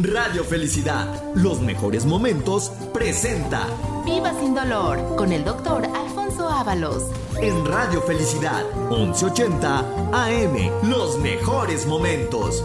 Radio 0.00 0.44
Felicidad, 0.44 1.20
los 1.34 1.60
mejores 1.60 2.06
momentos, 2.06 2.70
presenta 2.94 3.66
Viva 4.04 4.32
sin 4.38 4.54
dolor 4.54 5.16
con 5.16 5.32
el 5.32 5.44
doctor 5.44 5.84
Alfonso 5.86 6.48
Ábalos. 6.48 7.10
En 7.40 7.66
Radio 7.66 8.00
Felicidad, 8.02 8.62
1180 8.90 9.80
AM, 10.12 10.88
los 10.88 11.18
mejores 11.18 11.84
momentos. 11.86 12.64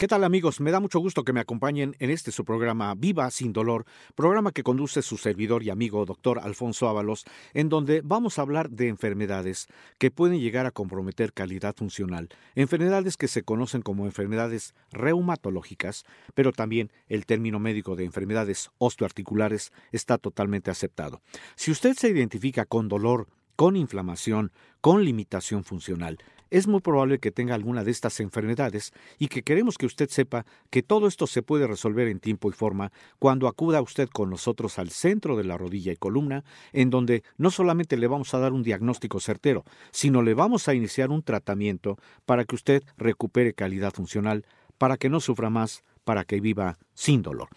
¿Qué 0.00 0.08
tal 0.08 0.24
amigos? 0.24 0.62
Me 0.62 0.70
da 0.70 0.80
mucho 0.80 0.98
gusto 0.98 1.24
que 1.24 1.34
me 1.34 1.40
acompañen 1.40 1.94
en 1.98 2.08
este 2.08 2.32
su 2.32 2.46
programa 2.46 2.94
Viva 2.94 3.30
sin 3.30 3.52
dolor, 3.52 3.84
programa 4.14 4.50
que 4.50 4.62
conduce 4.62 5.02
su 5.02 5.18
servidor 5.18 5.62
y 5.62 5.68
amigo 5.68 6.06
doctor 6.06 6.38
Alfonso 6.38 6.88
Ábalos, 6.88 7.26
en 7.52 7.68
donde 7.68 8.00
vamos 8.02 8.38
a 8.38 8.42
hablar 8.42 8.70
de 8.70 8.88
enfermedades 8.88 9.66
que 9.98 10.10
pueden 10.10 10.40
llegar 10.40 10.64
a 10.64 10.70
comprometer 10.70 11.34
calidad 11.34 11.76
funcional, 11.76 12.30
enfermedades 12.54 13.18
que 13.18 13.28
se 13.28 13.42
conocen 13.42 13.82
como 13.82 14.06
enfermedades 14.06 14.72
reumatológicas, 14.90 16.06
pero 16.32 16.52
también 16.52 16.90
el 17.08 17.26
término 17.26 17.58
médico 17.58 17.94
de 17.94 18.06
enfermedades 18.06 18.70
osteoarticulares 18.78 19.70
está 19.92 20.16
totalmente 20.16 20.70
aceptado. 20.70 21.20
Si 21.56 21.70
usted 21.70 21.92
se 21.92 22.08
identifica 22.08 22.64
con 22.64 22.88
dolor, 22.88 23.28
con 23.54 23.76
inflamación, 23.76 24.50
con 24.80 25.04
limitación 25.04 25.62
funcional, 25.62 26.16
es 26.50 26.66
muy 26.66 26.80
probable 26.80 27.18
que 27.18 27.30
tenga 27.30 27.54
alguna 27.54 27.84
de 27.84 27.90
estas 27.90 28.20
enfermedades 28.20 28.92
y 29.18 29.28
que 29.28 29.42
queremos 29.42 29.78
que 29.78 29.86
usted 29.86 30.08
sepa 30.08 30.44
que 30.70 30.82
todo 30.82 31.06
esto 31.06 31.26
se 31.26 31.42
puede 31.42 31.66
resolver 31.66 32.08
en 32.08 32.20
tiempo 32.20 32.48
y 32.48 32.52
forma 32.52 32.92
cuando 33.18 33.48
acuda 33.48 33.80
usted 33.80 34.08
con 34.08 34.30
nosotros 34.30 34.78
al 34.78 34.90
centro 34.90 35.36
de 35.36 35.44
la 35.44 35.56
rodilla 35.56 35.92
y 35.92 35.96
columna, 35.96 36.44
en 36.72 36.90
donde 36.90 37.22
no 37.38 37.50
solamente 37.50 37.96
le 37.96 38.06
vamos 38.06 38.34
a 38.34 38.38
dar 38.38 38.52
un 38.52 38.62
diagnóstico 38.62 39.20
certero, 39.20 39.64
sino 39.90 40.22
le 40.22 40.34
vamos 40.34 40.68
a 40.68 40.74
iniciar 40.74 41.10
un 41.10 41.22
tratamiento 41.22 41.98
para 42.26 42.44
que 42.44 42.54
usted 42.54 42.82
recupere 42.96 43.54
calidad 43.54 43.92
funcional, 43.92 44.44
para 44.78 44.96
que 44.96 45.08
no 45.08 45.20
sufra 45.20 45.50
más, 45.50 45.84
para 46.04 46.24
que 46.24 46.40
viva 46.40 46.78
sin 46.94 47.22
dolor. 47.22 47.48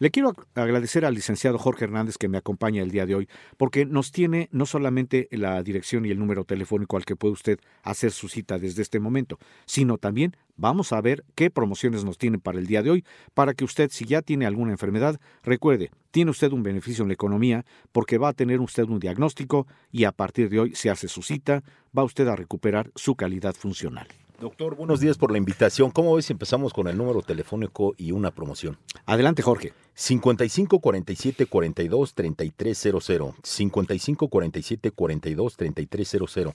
Le 0.00 0.10
quiero 0.10 0.34
agradecer 0.54 1.04
al 1.04 1.12
licenciado 1.12 1.58
Jorge 1.58 1.84
Hernández 1.84 2.16
que 2.16 2.30
me 2.30 2.38
acompaña 2.38 2.82
el 2.82 2.90
día 2.90 3.04
de 3.04 3.14
hoy, 3.14 3.28
porque 3.58 3.84
nos 3.84 4.12
tiene 4.12 4.48
no 4.50 4.64
solamente 4.64 5.28
la 5.30 5.62
dirección 5.62 6.06
y 6.06 6.10
el 6.10 6.18
número 6.18 6.44
telefónico 6.44 6.96
al 6.96 7.04
que 7.04 7.16
puede 7.16 7.34
usted 7.34 7.60
hacer 7.82 8.10
su 8.10 8.30
cita 8.30 8.58
desde 8.58 8.80
este 8.80 8.98
momento, 8.98 9.38
sino 9.66 9.98
también 9.98 10.34
vamos 10.56 10.94
a 10.94 11.02
ver 11.02 11.22
qué 11.34 11.50
promociones 11.50 12.02
nos 12.02 12.16
tiene 12.16 12.38
para 12.38 12.58
el 12.58 12.66
día 12.66 12.82
de 12.82 12.88
hoy, 12.88 13.04
para 13.34 13.52
que 13.52 13.62
usted, 13.62 13.90
si 13.90 14.06
ya 14.06 14.22
tiene 14.22 14.46
alguna 14.46 14.72
enfermedad, 14.72 15.20
recuerde, 15.42 15.90
tiene 16.12 16.30
usted 16.30 16.50
un 16.52 16.62
beneficio 16.62 17.02
en 17.02 17.08
la 17.08 17.14
economía, 17.14 17.66
porque 17.92 18.16
va 18.16 18.28
a 18.28 18.32
tener 18.32 18.60
usted 18.60 18.84
un 18.84 19.00
diagnóstico 19.00 19.66
y 19.92 20.04
a 20.04 20.12
partir 20.12 20.48
de 20.48 20.60
hoy 20.60 20.74
se 20.74 20.88
hace 20.88 21.08
su 21.08 21.20
cita, 21.20 21.62
va 21.96 22.04
usted 22.04 22.26
a 22.26 22.36
recuperar 22.36 22.90
su 22.94 23.16
calidad 23.16 23.54
funcional. 23.54 24.08
Doctor, 24.40 24.74
buenos 24.74 25.00
días 25.00 25.18
por 25.18 25.32
la 25.32 25.36
invitación. 25.36 25.90
¿Cómo 25.90 26.14
ves 26.14 26.24
si 26.24 26.32
empezamos 26.32 26.72
con 26.72 26.88
el 26.88 26.96
número 26.96 27.20
telefónico 27.20 27.92
y 27.98 28.12
una 28.12 28.30
promoción? 28.30 28.78
Adelante, 29.04 29.42
Jorge. 29.42 29.74
55 29.92 30.78
47 30.78 31.44
42 31.44 32.14
3300. 32.14 33.34
55 33.42 34.28
47 34.28 34.90
42 34.92 35.56
3300. 35.58 36.54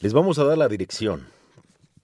Les 0.00 0.12
vamos 0.12 0.38
a 0.38 0.44
dar 0.44 0.58
la 0.58 0.68
dirección 0.68 1.28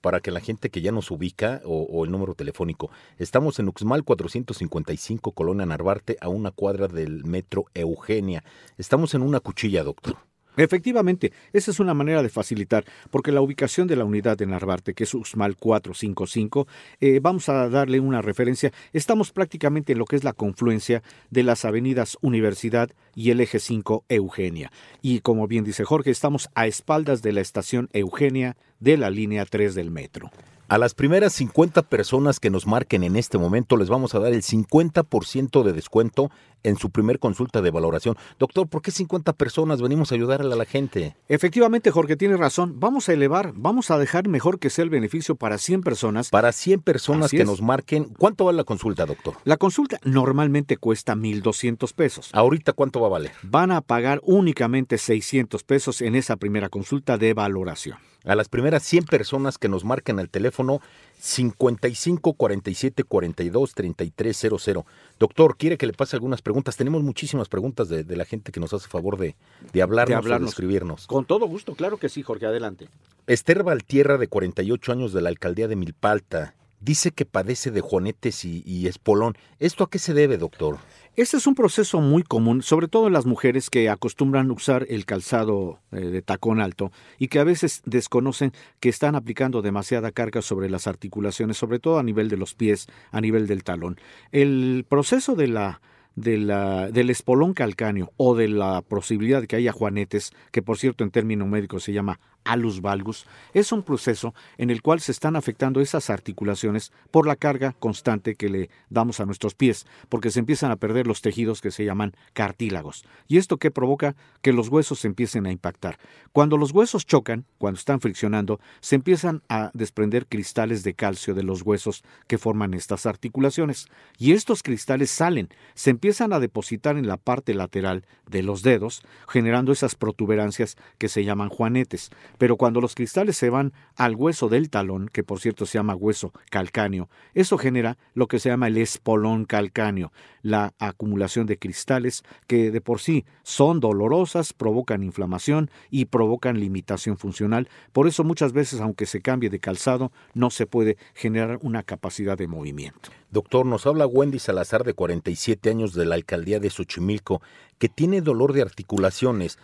para 0.00 0.21
que 0.21 0.31
la 0.31 0.41
gente 0.41 0.71
que 0.71 0.81
ya 0.81 0.91
nos 0.91 1.10
ubica 1.10 1.60
o, 1.66 1.82
o, 1.82 2.06
el 2.06 2.10
número 2.10 2.34
telefónico. 2.34 2.91
Estamos 3.19 3.59
en 3.59 3.69
Uxmal 3.69 4.04
455, 4.04 5.32
Colonia 5.32 5.66
Narvarte, 5.66 6.16
a 6.19 6.31
una 6.31 6.50
cuadra 6.50 6.88
del 6.88 7.27
metro 7.27 7.66
Eugenia. 7.75 8.43
Estamos 8.78 9.12
en 9.12 9.21
una 9.21 9.41
cuchilla, 9.41 9.84
doctor. 9.84 10.16
Efectivamente, 10.59 11.33
esa 11.53 11.71
es 11.71 11.79
una 11.79 11.95
manera 11.95 12.23
de 12.23 12.29
facilitar, 12.29 12.85
porque 13.11 13.33
la 13.33 13.41
ubicación 13.41 13.87
de 13.87 13.97
la 13.97 14.05
unidad 14.05 14.37
de 14.37 14.47
Narvarte, 14.47 14.93
que 14.93 15.05
es 15.05 15.15
UXMAL 15.15 15.57
455, 15.57 16.67
eh, 17.01 17.21
vamos 17.23 17.49
a 17.49 17.69
darle 17.69 18.01
una 18.01 18.23
referencia. 18.23 18.73
Estamos 18.93 19.31
prácticamente 19.31 19.93
en 19.93 19.99
lo 19.99 20.05
que 20.05 20.17
es 20.17 20.25
la 20.25 20.33
confluencia 20.33 21.03
de 21.31 21.45
las 21.45 21.65
avenidas 21.65 22.19
Universidad 22.23 22.91
y 23.15 23.31
el 23.31 23.41
eje 23.41 23.61
5 23.61 24.05
Eugenia. 24.09 24.73
Y 25.01 25.21
como 25.21 25.47
bien 25.47 25.65
dice 25.65 25.85
Jorge, 25.85 26.11
estamos 26.11 26.49
a 26.55 26.67
espaldas 26.67 27.23
de 27.23 27.33
la 27.33 27.41
estación 27.41 27.89
Eugenia 27.93 28.57
de 28.81 28.97
la 28.97 29.11
línea 29.11 29.45
3 29.45 29.75
del 29.77 29.91
metro. 29.93 30.31
A 30.71 30.77
las 30.77 30.93
primeras 30.93 31.33
50 31.33 31.81
personas 31.85 32.41
que 32.41 32.51
nos 32.51 32.67
marquen 32.67 33.03
en 33.03 33.17
este 33.17 33.39
momento 33.39 33.79
les 33.79 33.89
vamos 33.89 34.15
a 34.15 34.19
dar 34.19 34.35
el 34.35 34.43
50% 34.43 35.63
de 35.63 35.73
descuento 35.73 36.31
en 36.63 36.77
su 36.77 36.91
primer 36.91 37.19
consulta 37.19 37.63
de 37.63 37.71
valoración. 37.71 38.17
Doctor, 38.39 38.69
¿por 38.69 38.83
qué 38.83 38.91
50 38.91 39.33
personas 39.35 39.81
venimos 39.81 40.13
a 40.13 40.15
ayudarle 40.15 40.53
a 40.53 40.57
la 40.57 40.65
gente? 40.65 41.17
Efectivamente, 41.29 41.91
Jorge, 41.91 42.17
tiene 42.17 42.37
razón. 42.37 42.81
Vamos 42.81 43.09
a 43.09 43.13
elevar, 43.13 43.53
vamos 43.55 43.91
a 43.91 43.99
dejar 43.99 44.29
mejor 44.29 44.59
que 44.59 44.71
sea 44.71 44.85
el 44.85 44.91
beneficio 44.91 45.37
para 45.37 45.59
100 45.59 45.83
personas. 45.83 46.31
Para 46.31 46.53
100 46.53 46.81
personas 46.81 47.27
Así 47.27 47.37
que 47.37 47.43
es. 47.43 47.49
nos 47.49 47.63
marquen. 47.63 48.05
¿Cuánto 48.19 48.45
vale 48.45 48.57
la 48.57 48.65
consulta, 48.65 49.07
doctor? 49.07 49.35
La 49.45 49.57
consulta 49.57 49.99
normalmente 50.05 50.77
cuesta 50.77 51.15
1.200 51.15 51.93
pesos. 51.95 52.31
¿Ahorita 52.33 52.73
cuánto 52.73 53.01
va 53.01 53.07
a 53.07 53.11
valer? 53.11 53.33
Van 53.43 53.71
a 53.73 53.81
pagar 53.81 54.21
únicamente 54.25 54.99
600 54.99 55.63
pesos 55.65 56.01
en 56.01 56.15
esa 56.15 56.37
primera 56.37 56.69
consulta 56.69 57.19
de 57.19 57.35
valoración. 57.35 57.99
A 58.25 58.35
las 58.35 58.49
primeras 58.49 58.83
100 58.83 59.05
personas 59.05 59.59
que 59.59 59.69
nos 59.69 59.85
marquen 59.85 60.19
al 60.19 60.29
teléfono 60.29 60.81
55 61.19 62.33
47 62.35 63.05
42 63.05 63.75
33 63.75 64.37
00. 64.37 64.87
Doctor, 65.19 65.57
¿quiere 65.57 65.79
que 65.79 65.87
le 65.87 65.93
pase 65.93 66.17
algunas 66.17 66.43
preguntas? 66.43 66.47
Tenemos 66.76 67.03
muchísimas 67.03 67.48
preguntas 67.48 67.88
de, 67.88 68.04
de 68.04 68.16
la 68.16 68.25
gente 68.25 68.53
que 68.53 68.60
nos 68.60 68.72
hace 68.72 68.88
favor 68.88 69.16
de, 69.19 69.36
de 69.72 69.82
hablarnos, 69.82 70.09
de 70.10 70.14
hablarnos. 70.14 70.47
o 70.47 70.48
de 70.48 70.50
escribirnos. 70.50 71.06
Con 71.06 71.25
todo 71.25 71.47
gusto, 71.47 71.75
claro 71.75 71.98
que 71.98 72.09
sí, 72.09 72.22
Jorge, 72.22 72.47
adelante. 72.47 72.88
Esther 73.26 73.62
Valtierra, 73.62 74.19
de 74.19 74.28
48 74.28 74.92
años, 74.92 75.12
de 75.12 75.20
la 75.20 75.28
alcaldía 75.28 75.69
de 75.69 75.76
Milpalta, 75.76 76.54
dice 76.81 77.10
que 77.10 77.25
padece 77.25 77.70
de 77.70 77.81
juanetes 77.81 78.44
y, 78.44 78.62
y 78.64 78.86
espolón. 78.86 79.36
¿Esto 79.59 79.84
a 79.84 79.91
qué 79.91 79.98
se 79.98 80.14
debe, 80.14 80.38
doctor? 80.38 80.78
Este 81.16 81.36
es 81.36 81.48
un 81.48 81.56
proceso 81.56 82.00
muy 82.00 82.22
común, 82.22 82.62
sobre 82.62 82.86
todo 82.86 83.09
en 83.09 83.12
las 83.12 83.26
mujeres 83.26 83.70
que 83.70 83.91
acostumbran 83.91 84.53
usar 84.53 84.86
el 84.88 85.04
calzado 85.04 85.80
eh, 85.91 85.97
de 85.97 86.22
tacón 86.22 86.60
alto 86.60 86.92
y 87.19 87.26
que 87.26 87.41
a 87.41 87.44
veces 87.44 87.82
desconocen 87.86 88.53
que 88.78 88.88
están 88.88 89.16
aplicando 89.16 89.60
demasiada 89.60 90.12
carga 90.12 90.42
sobre 90.42 90.70
las 90.70 90.86
articulaciones, 90.86 91.56
sobre 91.56 91.80
todo 91.80 91.98
a 91.98 92.04
nivel 92.04 92.28
de 92.28 92.36
los 92.36 92.54
pies, 92.54 92.86
a 93.10 93.20
nivel 93.20 93.48
del 93.48 93.65
talón. 93.65 93.98
El 94.30 94.86
proceso 94.88 95.34
de 95.34 95.48
la 95.48 95.80
de 96.21 96.39
la, 96.39 96.91
del 96.91 97.11
espolón 97.11 97.55
calcáneo 97.55 98.12
o 98.17 98.34
de 98.34 98.49
la 98.49 98.83
posibilidad 98.83 99.41
de 99.41 99.47
que 99.47 99.56
haya 99.56 99.73
juanetes, 99.73 100.33
que 100.51 100.62
por 100.62 100.79
cierto 100.79 101.05
en 101.05 101.11
término 101.11 101.47
médico 101.47 101.81
se 101.81 101.93
llama 101.93 102.21
alus 102.44 102.81
valgus, 102.81 103.26
es 103.53 103.72
un 103.72 103.82
proceso 103.82 104.34
en 104.56 104.71
el 104.71 104.82
cual 104.82 105.00
se 105.00 105.12
están 105.12 105.37
afectando 105.37 105.81
esas 105.81 106.10
articulaciones 106.10 106.93
por 107.10 107.26
la 107.26 107.37
carga 107.37 107.75
constante 107.78 108.34
que 108.34 108.49
le 108.49 108.71
damos 108.88 109.21
a 109.21 109.26
nuestros 109.26 109.54
pies, 109.54 109.87
porque 110.09 110.31
se 110.31 110.41
empiezan 110.41 110.71
a 110.71 110.77
perder 110.77 111.06
los 111.06 111.21
tejidos 111.21 111.60
que 111.60 111.71
se 111.71 111.84
llaman 111.84 112.15
cartílagos. 112.32 113.04
¿Y 113.27 113.37
esto 113.37 113.59
qué 113.59 113.71
provoca? 113.71 114.16
Que 114.43 114.53
los 114.53 114.69
huesos 114.69 115.00
se 115.00 115.09
empiecen 115.09 115.47
a 115.47 115.53
impactar. 115.53 115.98
Cuando 116.32 116.56
los 116.56 116.72
huesos 116.72 117.06
chocan, 117.06 117.44
cuando 117.59 117.78
están 117.78 118.00
friccionando, 118.00 118.60
se 118.81 118.97
empiezan 118.97 119.43
a 119.48 119.71
desprender 119.75 120.27
cristales 120.27 120.82
de 120.82 120.94
calcio 120.94 121.34
de 121.34 121.43
los 121.43 121.62
huesos 121.62 122.03
que 122.27 122.38
forman 122.38 122.75
estas 122.75 123.06
articulaciones. 123.06 123.87
Y 124.19 124.33
estos 124.33 124.63
cristales 124.63 125.10
salen, 125.10 125.48
se 125.74 125.91
empiezan 125.91 126.33
a 126.33 126.41
depositar 126.41 126.97
en 126.97 127.07
la 127.07 127.16
parte 127.16 127.54
lateral 127.54 128.04
de 128.28 128.42
los 128.42 128.63
dedos, 128.63 129.03
generando 129.27 129.72
esas 129.72 129.95
protuberancias 129.95 130.77
que 130.98 131.09
se 131.09 131.24
llaman 131.24 131.48
juanetes. 131.48 132.10
Pero 132.36 132.57
cuando 132.57 132.80
los 132.80 132.95
cristales 132.95 133.36
se 133.36 133.51
van 133.51 133.72
al 133.97 134.15
hueso 134.15 134.48
del 134.48 134.71
talón, 134.71 135.09
que 135.13 135.25
por 135.25 135.41
cierto 135.41 135.66
se 135.66 135.78
llama 135.78 135.95
hueso 135.95 136.33
calcáneo, 136.51 137.09
eso 137.34 137.59
genera 137.59 137.97
lo 138.15 138.28
que 138.28 138.39
se 138.39 138.51
llama 138.51 138.69
el 138.69 138.77
espolón 138.77 139.45
calcáneo, 139.45 140.13
la 140.42 140.75
acumulación 140.78 141.47
de 141.47 141.59
cristales 141.59 142.22
que 142.47 142.71
de 142.71 142.80
por 142.80 143.01
sí 143.01 143.25
son 143.42 143.80
dolorosas, 143.80 144.53
provocan 144.53 145.03
inflamación 145.03 145.71
y 145.91 146.07
provocan 146.07 146.60
limitación 146.60 147.16
funcional. 147.16 147.69
Por 147.92 148.07
eso 148.07 148.25
muchas 148.25 148.53
veces, 148.53 148.80
aunque 148.80 149.07
se 149.07 149.21
cambie 149.21 149.51
de 149.51 149.60
calzado, 149.60 150.13
no 150.34 150.51
se 150.51 150.66
puede 150.66 150.97
generar 151.15 151.59
una 151.63 151.83
capacidad 151.83 152.36
de 152.36 152.48
movimiento. 152.48 153.10
Doctor, 153.30 153.66
nos 153.66 153.86
habla 153.86 154.07
Wendy 154.07 154.39
Salazar, 154.39 154.84
de 154.84 154.95
47 154.95 155.71
años, 155.71 155.92
de 155.92 156.07
la 156.07 156.15
alcaldía 156.15 156.60
de 156.60 156.71
Xochimilco, 156.71 157.42
que 157.78 157.89
tiene 157.89 158.21
dolor 158.21 158.53
de 158.53 158.63
articulaciones, 158.63 159.59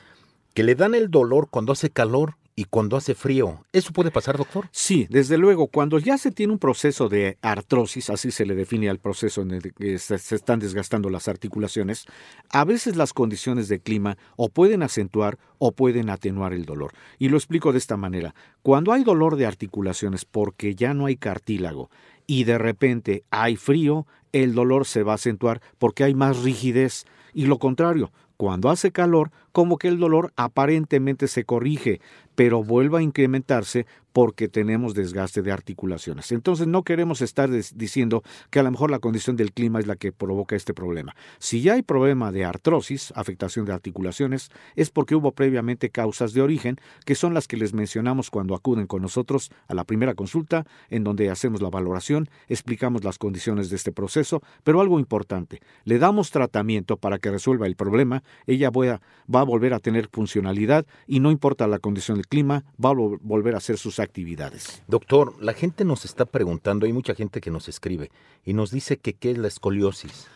que 0.53 0.63
le 0.63 0.75
dan 0.75 0.95
el 0.95 1.11
dolor 1.11 1.49
cuando 1.51 1.73
hace 1.73 1.91
calor 1.91 2.37
y 2.57 2.65
cuando 2.65 2.97
hace 2.97 3.15
frío. 3.15 3.65
¿Eso 3.73 3.93
puede 3.93 4.11
pasar, 4.11 4.37
doctor? 4.37 4.69
Sí, 4.71 5.07
desde 5.11 5.39
luego, 5.39 5.67
cuando 5.67 5.99
ya 5.99 6.19
se 6.19 6.31
tiene 6.31 6.53
un 6.53 6.59
proceso 6.59 7.09
de 7.09 7.37
artrosis, 7.43 8.11
así 8.11 8.31
se 8.31 8.47
le 8.47 8.55
define 8.55 8.89
al 8.89 8.99
proceso 8.99 9.43
en 9.43 9.51
el 9.53 9.75
que 9.75 9.99
se, 9.99 10.15
están 10.15 10.61
desgastando 10.61 11.11
las 11.11 11.27
articulaciones, 11.27 12.07
a 12.51 12.65
veces 12.65 12.97
las 12.97 13.13
condiciones 13.13 13.69
de 13.69 13.81
clima 13.81 14.17
o 14.37 14.49
pueden 14.49 14.83
acentuar 14.83 15.39
o 15.59 15.73
pueden 15.73 16.11
atenuar 16.11 16.53
el 16.53 16.65
dolor. 16.65 16.93
Y 17.19 17.29
lo 17.29 17.37
explico 17.37 17.73
de 17.73 17.79
esta 17.79 17.97
manera. 17.97 18.35
Cuando 18.63 18.93
hay 18.93 19.03
dolor 19.03 19.37
de 19.37 19.47
articulaciones 19.47 20.25
porque 20.25 20.75
ya 20.75 20.95
no 20.95 21.07
hay 21.07 21.17
cartílago 21.17 21.91
y 22.27 22.45
de 22.45 22.59
repente 22.59 23.25
hay 23.31 23.57
frío, 23.57 24.07
el 24.33 24.55
dolor 24.55 24.87
se 24.87 25.03
va 25.03 25.13
a 25.13 25.17
acentuar 25.17 25.61
porque 25.79 26.05
hay 26.05 26.15
más 26.15 26.43
rigidez. 26.43 27.05
Y 27.33 27.47
lo 27.47 27.59
contrario, 27.59 28.13
cuando 28.37 28.71
hace 28.71 28.93
calor, 28.93 29.31
como 29.55 29.79
que 29.79 29.87
el 29.87 30.01
dolor 30.01 30.33
aparentemente 30.35 31.29
se 31.29 31.45
corrige, 31.45 32.01
pero 32.35 32.65
vuelve 32.65 32.99
a 32.99 33.03
incrementarse 33.03 33.87
porque 34.15 34.49
tenemos 34.49 34.95
desgaste 34.95 35.43
de 35.43 35.51
articulaciones. 35.51 36.31
Entonces 36.31 36.69
no 36.69 36.85
queremos 36.85 37.21
estar 37.21 37.51
diciendo 37.51 38.23
que 38.51 38.61
a 38.61 38.63
lo 38.63 38.71
mejor 38.71 38.93
la 38.93 39.01
condición 39.01 39.35
del 39.35 39.53
clima 39.53 39.81
es 39.81 39.89
la 39.89 39.97
que 39.97 40.13
provoca 40.13 40.55
este 40.55 40.73
problema. 40.73 41.17
Si 41.39 41.63
ya 41.63 41.73
hay 41.73 41.83
problema 41.83 42.31
de 42.31 42.45
artrosis, 42.45 43.13
afectación 43.17 43.65
de 43.65 43.73
articulaciones, 43.73 44.51
es 44.77 44.91
porque 44.91 45.17
hubo 45.17 45.33
previamente 45.33 45.91
causas 45.91 46.33
de 46.33 46.43
origen, 46.43 46.77
que 47.05 47.17
son 47.17 47.35
las 47.35 47.49
que 47.49 47.57
les 47.57 47.75
mencionamos 47.75 48.31
cuando 48.31 48.55
acuden 48.55 48.87
con 48.87 49.03
nosotros 49.03 49.51
a 49.67 49.75
la 49.75 49.83
primera 49.83 50.15
consulta, 50.15 50.65
en 50.91 51.03
donde 51.03 51.29
hacemos 51.29 51.61
la 51.61 51.71
valoración, 51.71 52.29
explicamos 52.49 53.03
las 53.03 53.19
condiciones 53.19 53.69
de 53.69 53.77
este 53.77 53.91
proceso, 53.91 54.43
pero 54.63 54.81
algo 54.81 55.01
importante, 55.01 55.61
le 55.85 55.99
damos 55.99 56.31
tratamiento 56.31 56.99
para 56.99 57.19
que 57.19 57.33
resuelva 57.33 57.67
el 57.67 57.75
problema, 57.75 58.23
ella 58.47 58.71
va 58.71 59.41
a, 59.41 59.44
volver 59.45 59.75
a 59.75 59.81
tener 59.81 60.09
funcionalidad 60.13 60.87
y 61.07 61.21
no 61.21 61.31
importa 61.31 61.67
la 61.67 61.79
condición 61.79 62.17
del 62.17 62.27
clima, 62.27 62.65
va 62.83 62.91
a 62.91 62.95
volver 62.95 63.55
a 63.55 63.59
hacer 63.59 63.79
sus 63.79 64.01
actividades. 64.01 64.83
Doctor, 64.89 65.35
la 65.41 65.55
gente 65.55 65.85
nos 65.85 66.05
está 66.05 66.25
preguntando, 66.25 66.87
hay 66.87 66.93
mucha 66.93 67.15
gente 67.15 67.41
que 67.41 67.51
nos 67.51 67.69
escribe 67.69 68.11
y 68.45 68.53
nos 68.55 68.71
dice 68.71 68.99
que 68.99 69.15
qué 69.15 69.33
es 69.33 69.39
la 69.39 69.49
escoliosis. 69.49 70.29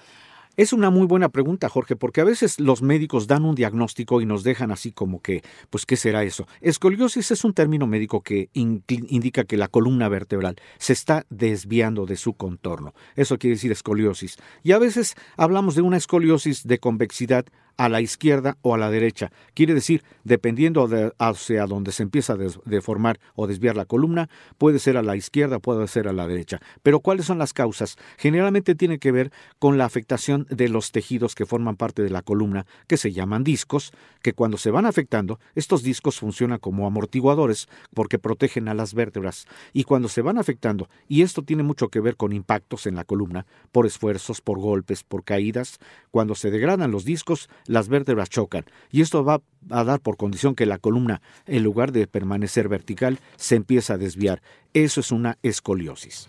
Es 0.59 0.73
una 0.73 0.91
muy 0.91 1.07
buena 1.07 1.29
pregunta, 1.29 1.69
Jorge, 1.69 1.95
porque 1.95 2.21
a 2.21 2.25
veces 2.25 2.59
los 2.59 2.83
médicos 2.83 3.29
dan 3.29 3.45
un 3.45 3.55
diagnóstico 3.55 4.21
y 4.21 4.27
nos 4.27 4.43
dejan 4.43 4.73
así 4.73 4.91
como 4.91 5.23
que, 5.23 5.45
pues, 5.71 5.87
¿qué 5.87 5.97
será 5.97 6.25
eso? 6.25 6.49
Escoliosis 6.61 7.31
es 7.31 7.45
un 7.45 7.55
término 7.55 7.87
médico 7.87 8.23
que 8.23 8.51
indica 8.55 9.45
que 9.45 9.57
la 9.57 9.69
columna 9.69 10.09
vertebral 10.09 10.57
se 10.79 10.95
está 10.95 11.25
desviando 11.31 12.07
de 12.07 12.17
su 12.17 12.33
contorno. 12.33 12.93
Eso 13.15 13.39
quiere 13.39 13.55
decir 13.55 13.71
escoliosis. 13.71 14.37
Y 14.65 14.73
a 14.73 14.81
veces 14.81 15.15
hablamos 15.37 15.77
de 15.77 15.83
una 15.83 15.97
escoliosis 15.97 16.67
de 16.67 16.81
convexidad 16.81 17.47
a 17.79 17.89
la 17.89 18.01
izquierda 18.01 18.59
o 18.61 18.75
a 18.75 18.79
la 18.79 18.91
derecha. 18.91 19.31
Quiere 19.55 19.73
decir, 19.73 20.03
dependiendo 20.25 20.89
de 20.89 21.13
hacia 21.19 21.65
donde 21.67 21.93
se 21.93 22.03
empieza 22.03 22.35
a 22.35 22.37
deformar 22.65 23.21
o 23.37 23.47
desviar 23.47 23.77
la 23.77 23.87
columna, 23.87 24.29
puede 24.59 24.81
ser 24.81 24.97
a 24.97 25.03
la 25.03 25.17
izquierda, 25.17 25.61
puede 25.61 25.87
ser 25.87 26.09
a 26.09 26.13
la 26.13 26.27
derecha. 26.27 26.61
Pero 26.83 27.01
¿cuáles 27.01 27.25
son 27.25 27.39
las 27.39 27.53
causas? 27.53 27.97
Generalmente 28.19 28.75
tiene 28.75 28.99
que 28.99 29.13
ver 29.13 29.33
con 29.61 29.79
la 29.79 29.85
afectación 29.85 30.47
de 30.51 30.69
los 30.69 30.91
tejidos 30.91 31.37
que 31.37 31.47
forman 31.47 31.77
parte 31.77 32.03
de 32.03 32.11
la 32.11 32.23
columna, 32.23 32.67
que 32.89 32.97
se 32.97 33.13
llaman 33.13 33.45
discos, 33.45 33.93
que 34.23 34.33
cuando 34.33 34.59
se 34.59 34.73
van 34.73 34.85
afectando, 34.85 35.39
estos 35.55 35.85
discos 35.85 36.19
funcionan 36.19 36.59
como 36.59 36.87
amortiguadores 36.87 37.69
porque 37.95 38.19
protegen 38.19 38.67
a 38.67 38.75
las 38.75 38.93
vértebras. 38.93 39.47
Y 39.73 39.85
cuando 39.85 40.09
se 40.09 40.23
van 40.23 40.39
afectando, 40.39 40.89
y 41.07 41.23
esto 41.23 41.43
tiene 41.43 41.63
mucho 41.63 41.89
que 41.91 42.01
ver 42.01 42.17
con 42.17 42.33
impactos 42.33 42.89
en 42.89 42.97
la 42.97 43.05
columna, 43.05 43.47
por 43.71 43.87
esfuerzos, 43.87 44.41
por 44.41 44.59
golpes, 44.59 45.05
por 45.05 45.23
caídas, 45.23 45.79
cuando 46.11 46.35
se 46.35 46.51
degradan 46.51 46.91
los 46.91 47.05
discos, 47.05 47.49
las 47.69 47.89
vértebras 47.89 48.29
chocan 48.29 48.65
y 48.91 49.03
esto 49.03 49.23
va 49.23 49.41
a 49.71 49.85
dar 49.85 50.01
por 50.01 50.17
condición 50.17 50.57
que 50.57 50.67
la 50.67 50.79
columna, 50.79 51.23
en 51.47 51.63
lugar 51.63 51.93
de 51.93 52.09
permanecer 52.09 52.69
vertical, 52.69 53.21
se 53.37 53.55
empieza 53.55 53.95
a 53.95 53.99
desviar. 53.99 54.43
Eso 54.75 55.01
es 55.01 55.13
una 55.13 55.39
escoliosis. 55.45 56.29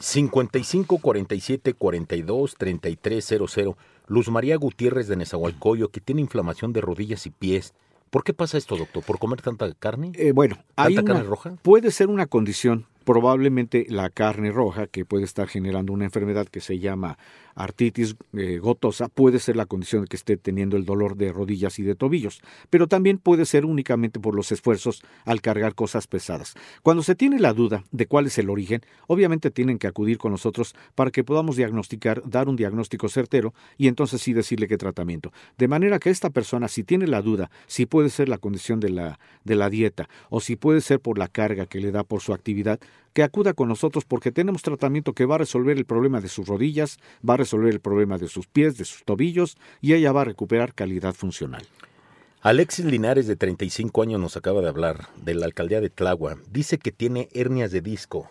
55 0.00 0.98
47 0.98 1.74
42 1.74 2.54
33 2.56 3.24
00. 3.24 3.76
Luz 4.08 4.28
María 4.28 4.56
Gutiérrez 4.56 5.06
de 5.06 5.16
Nezahualcóyotl, 5.16 5.92
que 5.92 6.00
tiene 6.00 6.22
inflamación 6.22 6.72
de 6.72 6.80
rodillas 6.80 7.26
y 7.26 7.30
pies. 7.30 7.74
¿Por 8.08 8.24
qué 8.24 8.34
pasa 8.34 8.58
esto, 8.58 8.76
doctor? 8.76 9.04
¿Por 9.04 9.20
comer 9.20 9.40
tanta 9.40 9.72
carne? 9.74 10.10
Eh, 10.14 10.32
bueno, 10.32 10.58
¿Tanta 10.74 11.04
carne 11.04 11.22
roja? 11.22 11.54
Puede 11.62 11.92
ser 11.92 12.08
una 12.08 12.26
condición 12.26 12.86
probablemente 13.04 13.86
la 13.88 14.10
carne 14.10 14.50
roja, 14.52 14.86
que 14.86 15.04
puede 15.04 15.24
estar 15.24 15.48
generando 15.48 15.92
una 15.92 16.04
enfermedad 16.04 16.46
que 16.46 16.60
se 16.60 16.78
llama 16.78 17.18
artritis 17.62 18.16
eh, 18.32 18.58
gotosa, 18.58 19.08
puede 19.08 19.38
ser 19.38 19.56
la 19.56 19.66
condición 19.66 20.06
que 20.06 20.16
esté 20.16 20.36
teniendo 20.36 20.76
el 20.76 20.84
dolor 20.84 21.16
de 21.16 21.32
rodillas 21.32 21.78
y 21.78 21.82
de 21.82 21.94
tobillos, 21.94 22.40
pero 22.70 22.86
también 22.86 23.18
puede 23.18 23.44
ser 23.44 23.64
únicamente 23.64 24.20
por 24.20 24.34
los 24.34 24.52
esfuerzos 24.52 25.02
al 25.24 25.40
cargar 25.40 25.74
cosas 25.74 26.06
pesadas. 26.06 26.54
Cuando 26.82 27.02
se 27.02 27.14
tiene 27.14 27.38
la 27.38 27.52
duda 27.52 27.84
de 27.92 28.06
cuál 28.06 28.26
es 28.26 28.38
el 28.38 28.50
origen, 28.50 28.80
obviamente 29.06 29.50
tienen 29.50 29.78
que 29.78 29.86
acudir 29.86 30.18
con 30.18 30.32
nosotros 30.32 30.74
para 30.94 31.10
que 31.10 31.24
podamos 31.24 31.56
diagnosticar, 31.56 32.22
dar 32.26 32.48
un 32.48 32.56
diagnóstico 32.56 33.08
certero 33.08 33.54
y 33.76 33.88
entonces 33.88 34.20
sí 34.20 34.32
decirle 34.32 34.68
qué 34.68 34.76
tratamiento. 34.76 35.32
De 35.58 35.68
manera 35.68 35.98
que 35.98 36.10
esta 36.10 36.30
persona, 36.30 36.68
si 36.68 36.84
tiene 36.84 37.06
la 37.06 37.22
duda, 37.22 37.50
si 37.66 37.86
puede 37.86 38.10
ser 38.10 38.28
la 38.28 38.38
condición 38.38 38.80
de 38.80 38.90
la, 38.90 39.18
de 39.44 39.56
la 39.56 39.70
dieta 39.70 40.08
o 40.28 40.40
si 40.40 40.56
puede 40.56 40.80
ser 40.80 41.00
por 41.00 41.18
la 41.18 41.28
carga 41.28 41.66
que 41.66 41.80
le 41.80 41.90
da 41.90 42.04
por 42.04 42.20
su 42.20 42.32
actividad, 42.32 42.80
que 43.12 43.22
acuda 43.22 43.54
con 43.54 43.68
nosotros 43.68 44.04
porque 44.04 44.32
tenemos 44.32 44.62
tratamiento 44.62 45.12
que 45.12 45.26
va 45.26 45.36
a 45.36 45.38
resolver 45.38 45.76
el 45.76 45.84
problema 45.84 46.20
de 46.20 46.28
sus 46.28 46.46
rodillas, 46.46 46.98
va 47.28 47.34
a 47.34 47.38
resolver 47.38 47.72
el 47.72 47.80
problema 47.80 48.18
de 48.18 48.28
sus 48.28 48.46
pies, 48.46 48.76
de 48.76 48.84
sus 48.84 49.04
tobillos 49.04 49.56
y 49.80 49.94
ella 49.94 50.12
va 50.12 50.22
a 50.22 50.24
recuperar 50.24 50.74
calidad 50.74 51.14
funcional. 51.14 51.66
Alexis 52.42 52.86
Linares, 52.86 53.26
de 53.26 53.36
35 53.36 54.02
años, 54.02 54.18
nos 54.18 54.36
acaba 54.36 54.62
de 54.62 54.68
hablar 54.68 55.08
de 55.16 55.34
la 55.34 55.44
alcaldía 55.44 55.82
de 55.82 55.90
Tlagua. 55.90 56.38
Dice 56.50 56.78
que 56.78 56.90
tiene 56.90 57.28
hernias 57.34 57.70
de 57.70 57.82
disco. 57.82 58.30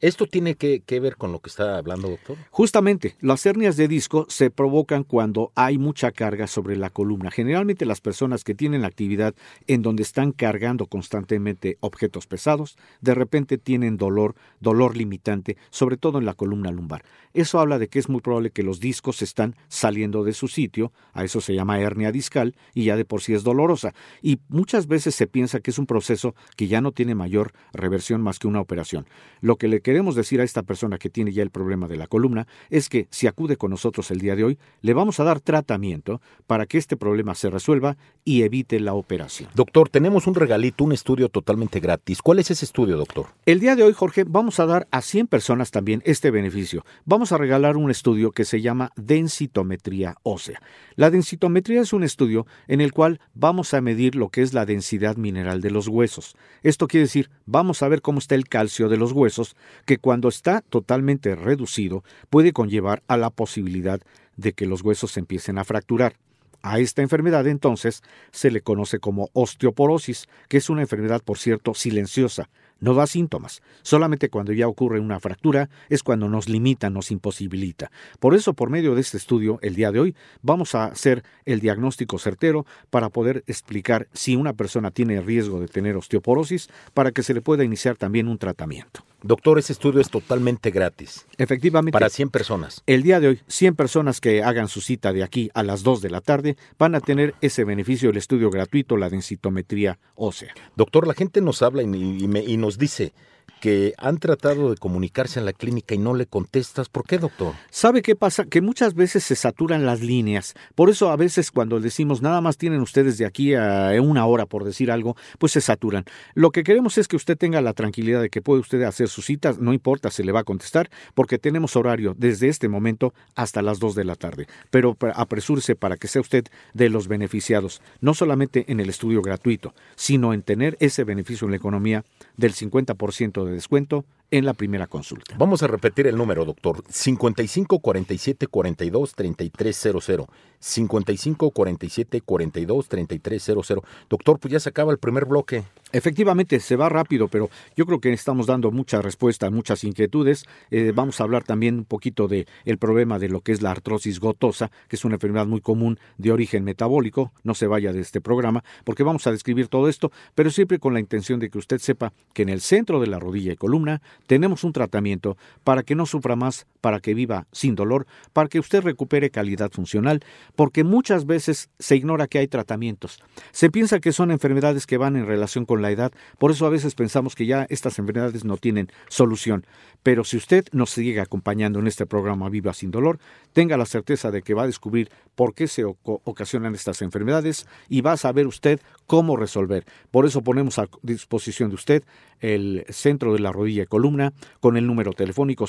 ¿Esto 0.00 0.26
tiene 0.26 0.54
que, 0.54 0.82
ver 1.00 1.16
con 1.16 1.30
lo 1.30 1.40
que 1.40 1.50
está 1.50 1.76
hablando, 1.76 2.08
doctor? 2.08 2.38
Justamente, 2.50 3.16
las 3.20 3.44
hernias 3.44 3.76
de 3.76 3.86
disco 3.86 4.24
se 4.30 4.50
provocan 4.50 5.04
cuando 5.04 5.52
hay 5.54 5.76
mucha 5.76 6.10
carga 6.10 6.46
sobre 6.46 6.76
la 6.76 6.88
columna. 6.88 7.30
Generalmente 7.30 7.84
las 7.84 8.00
personas 8.00 8.42
que 8.42 8.54
tienen 8.54 8.86
actividad 8.86 9.34
en 9.66 9.82
donde 9.82 10.02
están 10.02 10.32
cargando 10.32 10.86
constantemente 10.86 11.76
objetos 11.80 12.26
pesados, 12.26 12.78
de 13.02 13.14
repente 13.14 13.58
tienen 13.58 13.98
dolor, 13.98 14.36
dolor 14.60 14.96
limitante, 14.96 15.58
sobre 15.68 15.98
todo 15.98 16.18
en 16.18 16.24
la 16.24 16.32
columna 16.32 16.70
lumbar. 16.70 17.04
Eso 17.34 17.60
habla 17.60 17.78
de 17.78 17.88
que 17.88 17.98
es 17.98 18.08
muy 18.08 18.22
probable 18.22 18.50
que 18.50 18.62
los 18.62 18.80
discos 18.80 19.20
están 19.20 19.54
saliendo 19.68 20.24
de 20.24 20.32
su 20.32 20.48
sitio, 20.48 20.92
a 21.12 21.24
eso 21.24 21.42
se 21.42 21.54
llama 21.54 21.78
hernia 21.78 22.10
discal, 22.10 22.56
y 22.74 22.84
ya 22.84 22.96
de 22.96 23.04
por 23.04 23.20
sí 23.20 23.34
es 23.34 23.44
dolorosa. 23.44 23.92
Y 24.22 24.40
muchas 24.48 24.86
veces 24.86 25.14
se 25.14 25.26
piensa 25.26 25.60
que 25.60 25.70
es 25.70 25.78
un 25.78 25.86
proceso 25.86 26.34
que 26.56 26.68
ya 26.68 26.80
no 26.80 26.92
tiene 26.92 27.14
mayor 27.14 27.52
reversión 27.74 28.22
más 28.22 28.38
que 28.38 28.48
una 28.48 28.60
operación. 28.60 29.06
Lo 29.42 29.56
que 29.56 29.68
le 29.68 29.82
queremos 29.90 30.14
decir 30.14 30.40
a 30.40 30.44
esta 30.44 30.62
persona 30.62 30.98
que 30.98 31.10
tiene 31.10 31.32
ya 31.32 31.42
el 31.42 31.50
problema 31.50 31.88
de 31.88 31.96
la 31.96 32.06
columna 32.06 32.46
es 32.68 32.88
que 32.88 33.08
si 33.10 33.26
acude 33.26 33.56
con 33.56 33.72
nosotros 33.72 34.12
el 34.12 34.20
día 34.20 34.36
de 34.36 34.44
hoy, 34.44 34.58
le 34.82 34.94
vamos 34.94 35.18
a 35.18 35.24
dar 35.24 35.40
tratamiento 35.40 36.20
para 36.46 36.66
que 36.66 36.78
este 36.78 36.96
problema 36.96 37.34
se 37.34 37.50
resuelva 37.50 37.96
y 38.24 38.42
evite 38.42 38.78
la 38.78 38.94
operación. 38.94 39.50
Doctor, 39.52 39.88
tenemos 39.88 40.28
un 40.28 40.36
regalito, 40.36 40.84
un 40.84 40.92
estudio 40.92 41.28
totalmente 41.28 41.80
gratis. 41.80 42.22
¿Cuál 42.22 42.38
es 42.38 42.52
ese 42.52 42.66
estudio, 42.66 42.96
doctor? 42.96 43.30
El 43.46 43.58
día 43.58 43.74
de 43.74 43.82
hoy, 43.82 43.92
Jorge, 43.92 44.22
vamos 44.24 44.60
a 44.60 44.66
dar 44.66 44.86
a 44.92 45.02
100 45.02 45.26
personas 45.26 45.72
también 45.72 46.04
este 46.04 46.30
beneficio. 46.30 46.84
Vamos 47.04 47.32
a 47.32 47.38
regalar 47.38 47.76
un 47.76 47.90
estudio 47.90 48.30
que 48.30 48.44
se 48.44 48.60
llama 48.60 48.92
densitometría 48.94 50.14
ósea. 50.22 50.62
La 50.94 51.10
densitometría 51.10 51.80
es 51.80 51.92
un 51.92 52.04
estudio 52.04 52.46
en 52.68 52.80
el 52.80 52.92
cual 52.92 53.20
vamos 53.34 53.74
a 53.74 53.80
medir 53.80 54.14
lo 54.14 54.28
que 54.28 54.42
es 54.42 54.54
la 54.54 54.66
densidad 54.66 55.16
mineral 55.16 55.60
de 55.60 55.72
los 55.72 55.88
huesos. 55.88 56.36
Esto 56.62 56.86
quiere 56.86 57.06
decir, 57.06 57.28
vamos 57.44 57.82
a 57.82 57.88
ver 57.88 58.02
cómo 58.02 58.20
está 58.20 58.36
el 58.36 58.46
calcio 58.46 58.88
de 58.88 58.96
los 58.96 59.10
huesos, 59.10 59.56
que 59.84 59.98
cuando 59.98 60.28
está 60.28 60.60
totalmente 60.60 61.34
reducido 61.34 62.04
puede 62.28 62.52
conllevar 62.52 63.02
a 63.08 63.16
la 63.16 63.30
posibilidad 63.30 64.00
de 64.36 64.52
que 64.52 64.66
los 64.66 64.82
huesos 64.82 65.16
empiecen 65.16 65.58
a 65.58 65.64
fracturar. 65.64 66.14
A 66.62 66.78
esta 66.78 67.02
enfermedad 67.02 67.46
entonces 67.46 68.02
se 68.32 68.50
le 68.50 68.60
conoce 68.60 68.98
como 68.98 69.30
osteoporosis, 69.32 70.28
que 70.48 70.58
es 70.58 70.68
una 70.68 70.82
enfermedad, 70.82 71.22
por 71.22 71.38
cierto, 71.38 71.74
silenciosa, 71.74 72.50
no 72.80 72.94
da 72.94 73.06
síntomas. 73.06 73.62
Solamente 73.82 74.28
cuando 74.28 74.52
ya 74.52 74.68
ocurre 74.68 75.00
una 75.00 75.20
fractura 75.20 75.70
es 75.88 76.02
cuando 76.02 76.28
nos 76.28 76.48
limita, 76.48 76.90
nos 76.90 77.10
imposibilita. 77.10 77.90
Por 78.18 78.34
eso, 78.34 78.54
por 78.54 78.70
medio 78.70 78.94
de 78.94 79.00
este 79.00 79.16
estudio, 79.16 79.58
el 79.62 79.74
día 79.74 79.92
de 79.92 80.00
hoy, 80.00 80.16
vamos 80.42 80.74
a 80.74 80.86
hacer 80.86 81.22
el 81.44 81.60
diagnóstico 81.60 82.18
certero 82.18 82.66
para 82.90 83.08
poder 83.08 83.44
explicar 83.46 84.08
si 84.12 84.36
una 84.36 84.52
persona 84.52 84.90
tiene 84.90 85.20
riesgo 85.20 85.60
de 85.60 85.68
tener 85.68 85.96
osteoporosis 85.96 86.68
para 86.94 87.12
que 87.12 87.22
se 87.22 87.34
le 87.34 87.40
pueda 87.40 87.64
iniciar 87.64 87.96
también 87.96 88.28
un 88.28 88.38
tratamiento. 88.38 89.04
Doctor, 89.22 89.58
ese 89.58 89.74
estudio 89.74 90.00
es 90.00 90.08
totalmente 90.08 90.70
gratis. 90.70 91.26
Efectivamente. 91.36 91.92
Para 91.92 92.08
100 92.08 92.30
personas. 92.30 92.82
El 92.86 93.02
día 93.02 93.20
de 93.20 93.28
hoy, 93.28 93.40
100 93.48 93.76
personas 93.76 94.20
que 94.20 94.42
hagan 94.42 94.68
su 94.68 94.80
cita 94.80 95.12
de 95.12 95.22
aquí 95.22 95.50
a 95.52 95.62
las 95.62 95.82
2 95.82 96.00
de 96.00 96.10
la 96.10 96.22
tarde 96.22 96.56
van 96.78 96.94
a 96.94 97.00
tener 97.00 97.34
ese 97.42 97.64
beneficio 97.64 98.08
del 98.08 98.16
estudio 98.16 98.50
gratuito, 98.50 98.96
la 98.96 99.10
densitometría 99.10 99.98
ósea. 100.14 100.54
Doctor, 100.74 101.06
la 101.06 101.12
gente 101.12 101.42
nos 101.42 101.60
habla 101.60 101.82
y, 101.82 101.86
y 101.86 102.56
nos 102.56 102.69
dice 102.78 103.12
que 103.60 103.94
han 103.98 104.18
tratado 104.18 104.70
de 104.70 104.76
comunicarse 104.76 105.38
en 105.38 105.46
la 105.46 105.52
clínica 105.52 105.94
y 105.94 105.98
no 105.98 106.14
le 106.14 106.26
contestas. 106.26 106.88
¿Por 106.88 107.04
qué, 107.04 107.18
doctor? 107.18 107.54
¿Sabe 107.70 108.02
qué 108.02 108.16
pasa? 108.16 108.44
Que 108.44 108.60
muchas 108.60 108.94
veces 108.94 109.24
se 109.24 109.36
saturan 109.36 109.86
las 109.86 110.00
líneas. 110.00 110.54
Por 110.74 110.90
eso 110.90 111.10
a 111.10 111.16
veces 111.16 111.50
cuando 111.50 111.80
decimos 111.80 112.22
nada 112.22 112.40
más 112.40 112.56
tienen 112.56 112.80
ustedes 112.80 113.18
de 113.18 113.26
aquí 113.26 113.54
a 113.54 113.92
una 114.00 114.26
hora 114.26 114.46
por 114.46 114.64
decir 114.64 114.90
algo, 114.90 115.16
pues 115.38 115.52
se 115.52 115.60
saturan. 115.60 116.04
Lo 116.34 116.50
que 116.50 116.62
queremos 116.62 116.98
es 116.98 117.08
que 117.08 117.16
usted 117.16 117.36
tenga 117.36 117.60
la 117.60 117.72
tranquilidad 117.72 118.22
de 118.22 118.30
que 118.30 118.42
puede 118.42 118.60
usted 118.60 118.82
hacer 118.82 119.08
sus 119.08 119.26
citas, 119.26 119.58
no 119.58 119.72
importa, 119.72 120.10
se 120.10 120.24
le 120.24 120.32
va 120.32 120.40
a 120.40 120.44
contestar, 120.44 120.90
porque 121.14 121.38
tenemos 121.38 121.76
horario 121.76 122.14
desde 122.16 122.48
este 122.48 122.68
momento 122.68 123.12
hasta 123.34 123.62
las 123.62 123.78
2 123.78 123.94
de 123.94 124.04
la 124.04 124.14
tarde. 124.14 124.46
Pero 124.70 124.96
apresúrese 125.14 125.76
para 125.76 125.96
que 125.96 126.08
sea 126.08 126.20
usted 126.20 126.44
de 126.74 126.90
los 126.90 127.08
beneficiados, 127.08 127.82
no 128.00 128.14
solamente 128.14 128.64
en 128.68 128.80
el 128.80 128.88
estudio 128.88 129.22
gratuito, 129.22 129.74
sino 129.96 130.32
en 130.32 130.42
tener 130.42 130.76
ese 130.80 131.04
beneficio 131.04 131.46
en 131.46 131.52
la 131.52 131.56
economía 131.56 132.04
del 132.36 132.54
50% 132.54 133.39
de 133.44 133.52
descuento 133.52 134.04
en 134.30 134.44
la 134.44 134.54
primera 134.54 134.86
consulta. 134.86 135.34
Vamos 135.38 135.62
a 135.62 135.66
repetir 135.66 136.06
el 136.06 136.16
número, 136.16 136.44
doctor. 136.44 136.82
55 136.88 137.80
47 137.80 138.46
42 138.46 139.14
3300. 139.14 140.26
55 140.58 141.50
47 141.50 142.20
42 142.20 142.88
3300. 142.88 143.84
Doctor, 144.08 144.38
pues 144.38 144.52
ya 144.52 144.60
se 144.60 144.68
acaba 144.68 144.92
el 144.92 144.98
primer 144.98 145.24
bloque. 145.24 145.64
Efectivamente, 145.92 146.60
se 146.60 146.76
va 146.76 146.88
rápido, 146.88 147.26
pero 147.26 147.50
yo 147.76 147.84
creo 147.84 148.00
que 148.00 148.12
estamos 148.12 148.46
dando 148.46 148.70
mucha 148.70 149.02
respuesta 149.02 149.46
a 149.46 149.50
muchas 149.50 149.82
inquietudes. 149.82 150.44
Eh, 150.70 150.92
vamos 150.94 151.20
a 151.20 151.24
hablar 151.24 151.42
también 151.42 151.78
un 151.78 151.84
poquito 151.84 152.28
de 152.28 152.46
el 152.64 152.78
problema 152.78 153.18
de 153.18 153.28
lo 153.28 153.40
que 153.40 153.50
es 153.52 153.60
la 153.60 153.72
artrosis 153.72 154.20
gotosa, 154.20 154.70
que 154.88 154.96
es 154.96 155.04
una 155.04 155.16
enfermedad 155.16 155.46
muy 155.46 155.60
común 155.60 155.98
de 156.18 156.30
origen 156.30 156.62
metabólico. 156.62 157.32
No 157.42 157.54
se 157.54 157.66
vaya 157.66 157.92
de 157.92 158.00
este 158.00 158.20
programa, 158.20 158.62
porque 158.84 159.02
vamos 159.02 159.26
a 159.26 159.32
describir 159.32 159.66
todo 159.66 159.88
esto, 159.88 160.12
pero 160.34 160.50
siempre 160.50 160.78
con 160.78 160.94
la 160.94 161.00
intención 161.00 161.40
de 161.40 161.50
que 161.50 161.58
usted 161.58 161.78
sepa 161.78 162.12
que 162.34 162.42
en 162.42 162.50
el 162.50 162.60
centro 162.60 163.00
de 163.00 163.08
la 163.08 163.18
rodilla 163.18 163.52
y 163.52 163.56
columna 163.56 164.00
tenemos 164.26 164.64
un 164.64 164.72
tratamiento 164.72 165.36
para 165.64 165.82
que 165.82 165.94
no 165.94 166.06
sufra 166.06 166.36
más, 166.36 166.66
para 166.80 167.00
que 167.00 167.14
viva 167.14 167.46
sin 167.52 167.74
dolor, 167.74 168.06
para 168.32 168.48
que 168.48 168.58
usted 168.58 168.82
recupere 168.82 169.30
calidad 169.30 169.70
funcional, 169.70 170.24
porque 170.56 170.84
muchas 170.84 171.26
veces 171.26 171.70
se 171.78 171.96
ignora 171.96 172.26
que 172.26 172.38
hay 172.38 172.48
tratamientos. 172.48 173.20
Se 173.52 173.70
piensa 173.70 174.00
que 174.00 174.12
son 174.12 174.30
enfermedades 174.30 174.86
que 174.86 174.98
van 174.98 175.16
en 175.16 175.26
relación 175.26 175.66
con 175.66 175.82
la 175.82 175.90
edad, 175.90 176.12
por 176.38 176.50
eso 176.50 176.66
a 176.66 176.70
veces 176.70 176.94
pensamos 176.94 177.34
que 177.34 177.46
ya 177.46 177.66
estas 177.70 177.98
enfermedades 177.98 178.44
no 178.44 178.56
tienen 178.56 178.90
solución. 179.08 179.66
Pero 180.02 180.24
si 180.24 180.36
usted 180.36 180.64
nos 180.72 180.90
sigue 180.90 181.20
acompañando 181.20 181.78
en 181.78 181.86
este 181.86 182.06
programa 182.06 182.48
Viva 182.48 182.72
sin 182.72 182.90
dolor, 182.90 183.18
tenga 183.52 183.76
la 183.76 183.86
certeza 183.86 184.30
de 184.30 184.42
que 184.42 184.54
va 184.54 184.62
a 184.62 184.66
descubrir 184.66 185.10
por 185.34 185.54
qué 185.54 185.68
se 185.68 185.84
ocasionan 185.84 186.74
estas 186.74 187.02
enfermedades 187.02 187.66
y 187.88 188.00
va 188.00 188.12
a 188.12 188.16
saber 188.16 188.46
usted 188.46 188.80
cómo 189.06 189.36
resolver. 189.36 189.84
Por 190.10 190.26
eso 190.26 190.42
ponemos 190.42 190.78
a 190.78 190.88
disposición 191.02 191.70
de 191.70 191.74
usted 191.74 192.04
el 192.40 192.84
centro 192.88 193.32
de 193.34 193.40
la 193.40 193.52
rodilla 193.52 193.82
y 193.82 193.86
columna 193.86 194.32
con 194.60 194.76
el 194.76 194.86
número 194.86 195.12
telefónico 195.12 195.66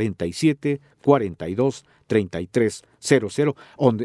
5547 0.00 0.80
42 1.02 1.84
33 2.10 2.82
00, 2.98 3.56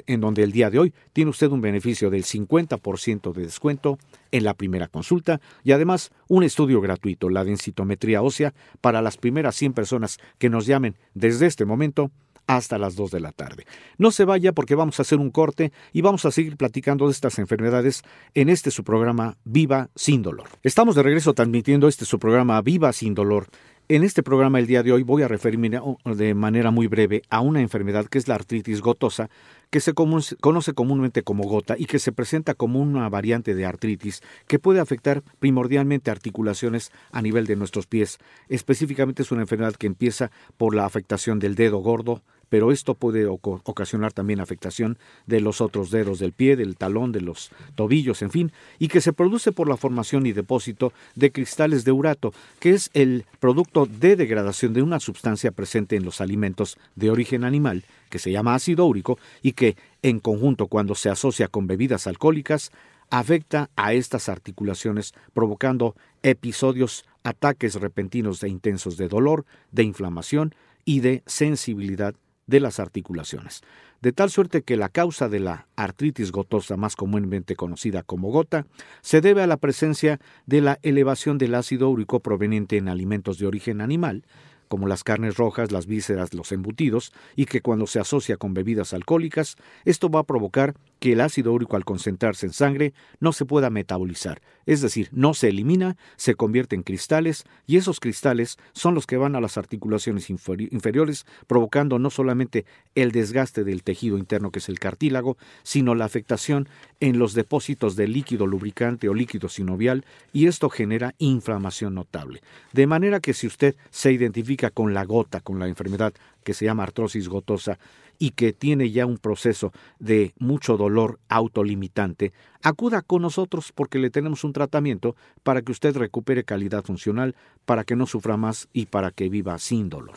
en 0.05 0.21
donde 0.21 0.43
el 0.43 0.51
día 0.51 0.69
de 0.69 0.77
hoy 0.77 0.93
tiene 1.11 1.31
usted 1.31 1.49
un 1.49 1.61
beneficio 1.61 2.11
del 2.11 2.23
50% 2.23 3.33
de 3.33 3.41
descuento 3.41 3.97
en 4.31 4.43
la 4.43 4.53
primera 4.53 4.87
consulta 4.87 5.41
y 5.63 5.71
además 5.71 6.11
un 6.27 6.43
estudio 6.43 6.81
gratuito, 6.81 7.29
la 7.29 7.43
densitometría 7.43 8.21
ósea, 8.21 8.53
para 8.79 9.01
las 9.01 9.17
primeras 9.17 9.55
100 9.55 9.73
personas 9.73 10.19
que 10.37 10.51
nos 10.51 10.67
llamen 10.67 10.95
desde 11.15 11.47
este 11.47 11.65
momento 11.65 12.11
hasta 12.47 12.77
las 12.77 12.95
2 12.95 13.11
de 13.11 13.19
la 13.19 13.31
tarde. 13.31 13.65
No 13.97 14.11
se 14.11 14.25
vaya 14.25 14.53
porque 14.53 14.75
vamos 14.75 14.99
a 14.99 15.01
hacer 15.01 15.19
un 15.19 15.31
corte 15.31 15.71
y 15.91 16.01
vamos 16.01 16.25
a 16.25 16.31
seguir 16.31 16.57
platicando 16.57 17.05
de 17.05 17.11
estas 17.11 17.39
enfermedades 17.39 18.03
en 18.33 18.49
este 18.49 18.71
su 18.71 18.83
programa 18.83 19.37
Viva 19.43 19.89
sin 19.95 20.21
dolor. 20.21 20.49
Estamos 20.63 20.95
de 20.95 21.03
regreso 21.03 21.33
transmitiendo 21.33 21.87
este 21.87 22.05
su 22.05 22.19
programa 22.19 22.61
Viva 22.61 22.93
sin 22.93 23.15
dolor. 23.15 23.47
En 23.87 24.03
este 24.03 24.23
programa 24.23 24.57
el 24.57 24.65
día 24.65 24.81
de 24.81 24.91
hoy 24.91 25.03
voy 25.03 25.21
a 25.21 25.27
referirme 25.27 25.69
de 25.69 26.33
manera 26.33 26.71
muy 26.71 26.87
breve 26.87 27.21
a 27.29 27.41
una 27.41 27.61
enfermedad 27.61 28.07
que 28.07 28.17
es 28.17 28.27
la 28.27 28.33
artritis 28.33 28.81
gotosa, 28.81 29.29
que 29.69 29.79
se 29.79 29.93
conoce 29.93 30.73
comúnmente 30.73 31.21
como 31.21 31.43
gota 31.43 31.75
y 31.77 31.85
que 31.85 31.99
se 31.99 32.11
presenta 32.11 32.55
como 32.55 32.79
una 32.79 33.07
variante 33.09 33.53
de 33.53 33.63
artritis 33.63 34.23
que 34.47 34.57
puede 34.57 34.79
afectar 34.79 35.21
primordialmente 35.37 36.09
articulaciones 36.09 36.91
a 37.11 37.21
nivel 37.21 37.45
de 37.45 37.57
nuestros 37.57 37.85
pies. 37.85 38.17
Específicamente 38.49 39.21
es 39.21 39.31
una 39.31 39.41
enfermedad 39.41 39.75
que 39.75 39.85
empieza 39.85 40.31
por 40.57 40.73
la 40.73 40.87
afectación 40.87 41.37
del 41.37 41.53
dedo 41.53 41.77
gordo, 41.77 42.23
pero 42.49 42.71
esto 42.71 42.93
puede 42.93 43.25
ocasionar 43.27 44.13
también 44.13 44.39
afectación 44.39 44.97
de 45.25 45.41
los 45.41 45.61
otros 45.61 45.91
dedos 45.91 46.19
del 46.19 46.33
pie, 46.33 46.55
del 46.55 46.77
talón, 46.77 47.11
de 47.11 47.21
los 47.21 47.51
tobillos, 47.75 48.21
en 48.21 48.31
fin, 48.31 48.51
y 48.79 48.87
que 48.87 49.01
se 49.01 49.13
produce 49.13 49.51
por 49.51 49.67
la 49.67 49.77
formación 49.77 50.25
y 50.25 50.31
depósito 50.31 50.93
de 51.15 51.31
cristales 51.31 51.83
de 51.83 51.91
urato, 51.91 52.33
que 52.59 52.71
es 52.71 52.89
el 52.93 53.25
producto 53.39 53.85
de 53.85 54.15
degradación 54.15 54.73
de 54.73 54.81
una 54.81 54.99
sustancia 54.99 55.51
presente 55.51 55.95
en 55.95 56.05
los 56.05 56.21
alimentos 56.21 56.77
de 56.95 57.09
origen 57.09 57.43
animal, 57.43 57.83
que 58.09 58.19
se 58.19 58.31
llama 58.31 58.55
ácido 58.55 58.85
úrico, 58.85 59.17
y 59.41 59.53
que, 59.53 59.75
en 60.01 60.19
conjunto 60.19 60.67
cuando 60.67 60.95
se 60.95 61.09
asocia 61.09 61.47
con 61.47 61.67
bebidas 61.67 62.07
alcohólicas, 62.07 62.71
afecta 63.09 63.69
a 63.75 63.93
estas 63.93 64.29
articulaciones, 64.29 65.13
provocando 65.33 65.95
episodios, 66.23 67.05
ataques 67.23 67.75
repentinos 67.75 68.41
e 68.43 68.49
intensos 68.49 68.97
de 68.97 69.07
dolor, 69.07 69.45
de 69.71 69.83
inflamación 69.83 70.55
y 70.85 70.99
de 70.99 71.23
sensibilidad 71.25 72.15
de 72.47 72.59
las 72.59 72.79
articulaciones, 72.79 73.61
de 74.01 74.11
tal 74.11 74.29
suerte 74.29 74.61
que 74.61 74.77
la 74.77 74.89
causa 74.89 75.29
de 75.29 75.39
la 75.39 75.67
artritis 75.75 76.31
gotosa, 76.31 76.77
más 76.77 76.95
comúnmente 76.95 77.55
conocida 77.55 78.03
como 78.03 78.31
gota, 78.31 78.65
se 79.01 79.21
debe 79.21 79.41
a 79.41 79.47
la 79.47 79.57
presencia 79.57 80.19
de 80.45 80.61
la 80.61 80.79
elevación 80.83 81.37
del 81.37 81.55
ácido 81.55 81.89
úrico 81.89 82.19
proveniente 82.19 82.77
en 82.77 82.89
alimentos 82.89 83.39
de 83.39 83.47
origen 83.47 83.81
animal, 83.81 84.23
como 84.67 84.87
las 84.87 85.03
carnes 85.03 85.37
rojas, 85.37 85.71
las 85.71 85.85
vísceras, 85.85 86.33
los 86.33 86.51
embutidos, 86.51 87.13
y 87.35 87.45
que 87.45 87.61
cuando 87.61 87.87
se 87.87 87.99
asocia 87.99 88.37
con 88.37 88.53
bebidas 88.53 88.93
alcohólicas, 88.93 89.55
esto 89.85 90.09
va 90.09 90.21
a 90.21 90.23
provocar 90.23 90.73
que 91.05 91.11
el 91.11 91.21
ácido 91.21 91.53
úrico 91.53 91.75
al 91.75 91.85
concentrarse 91.85 92.47
en 92.47 92.53
sangre 92.53 92.95
no 93.19 93.31
se 93.31 93.45
pueda 93.45 93.69
metabolizar, 93.69 94.41
es 94.65 94.81
decir, 94.81 95.09
no 95.11 95.35
se 95.35 95.49
elimina, 95.49 95.97
se 96.15 96.33
convierte 96.33 96.75
en 96.75 96.81
cristales 96.81 97.43
y 97.67 97.77
esos 97.77 97.99
cristales 97.99 98.57
son 98.73 98.95
los 98.95 99.05
que 99.05 99.17
van 99.17 99.35
a 99.35 99.39
las 99.39 99.59
articulaciones 99.59 100.31
inferiores, 100.31 101.27
provocando 101.45 101.99
no 101.99 102.09
solamente 102.09 102.65
el 102.95 103.11
desgaste 103.11 103.63
del 103.63 103.83
tejido 103.83 104.17
interno 104.17 104.49
que 104.49 104.57
es 104.57 104.67
el 104.67 104.79
cartílago, 104.79 105.37
sino 105.61 105.93
la 105.93 106.05
afectación 106.05 106.67
en 106.99 107.19
los 107.19 107.35
depósitos 107.35 107.95
de 107.95 108.07
líquido 108.07 108.47
lubricante 108.47 109.07
o 109.07 109.13
líquido 109.13 109.47
sinovial 109.47 110.05
y 110.33 110.47
esto 110.47 110.71
genera 110.71 111.13
inflamación 111.19 111.93
notable. 111.93 112.41
De 112.73 112.87
manera 112.87 113.19
que 113.19 113.35
si 113.35 113.45
usted 113.45 113.75
se 113.91 114.11
identifica 114.11 114.71
con 114.71 114.95
la 114.95 115.05
gota, 115.05 115.39
con 115.39 115.59
la 115.59 115.67
enfermedad 115.67 116.15
que 116.45 116.53
se 116.53 116.63
llama 116.63 116.83
artrosis 116.83 117.27
gotosa, 117.27 117.77
y 118.17 118.31
que 118.31 118.53
tiene 118.53 118.91
ya 118.91 119.05
un 119.05 119.17
proceso 119.17 119.73
de 119.99 120.33
mucho 120.39 120.77
dolor 120.77 121.19
autolimitante, 121.27 122.31
acuda 122.61 123.01
con 123.01 123.23
nosotros 123.23 123.73
porque 123.73 123.99
le 123.99 124.09
tenemos 124.09 124.45
un 124.45 124.53
tratamiento 124.53 125.17
para 125.43 125.61
que 125.61 125.73
usted 125.73 125.97
recupere 125.97 126.45
calidad 126.45 126.85
funcional, 126.85 127.35
para 127.65 127.83
que 127.83 127.97
no 127.97 128.05
sufra 128.05 128.37
más 128.37 128.69
y 128.71 128.85
para 128.85 129.11
que 129.11 129.27
viva 129.27 129.59
sin 129.59 129.89
dolor. 129.89 130.15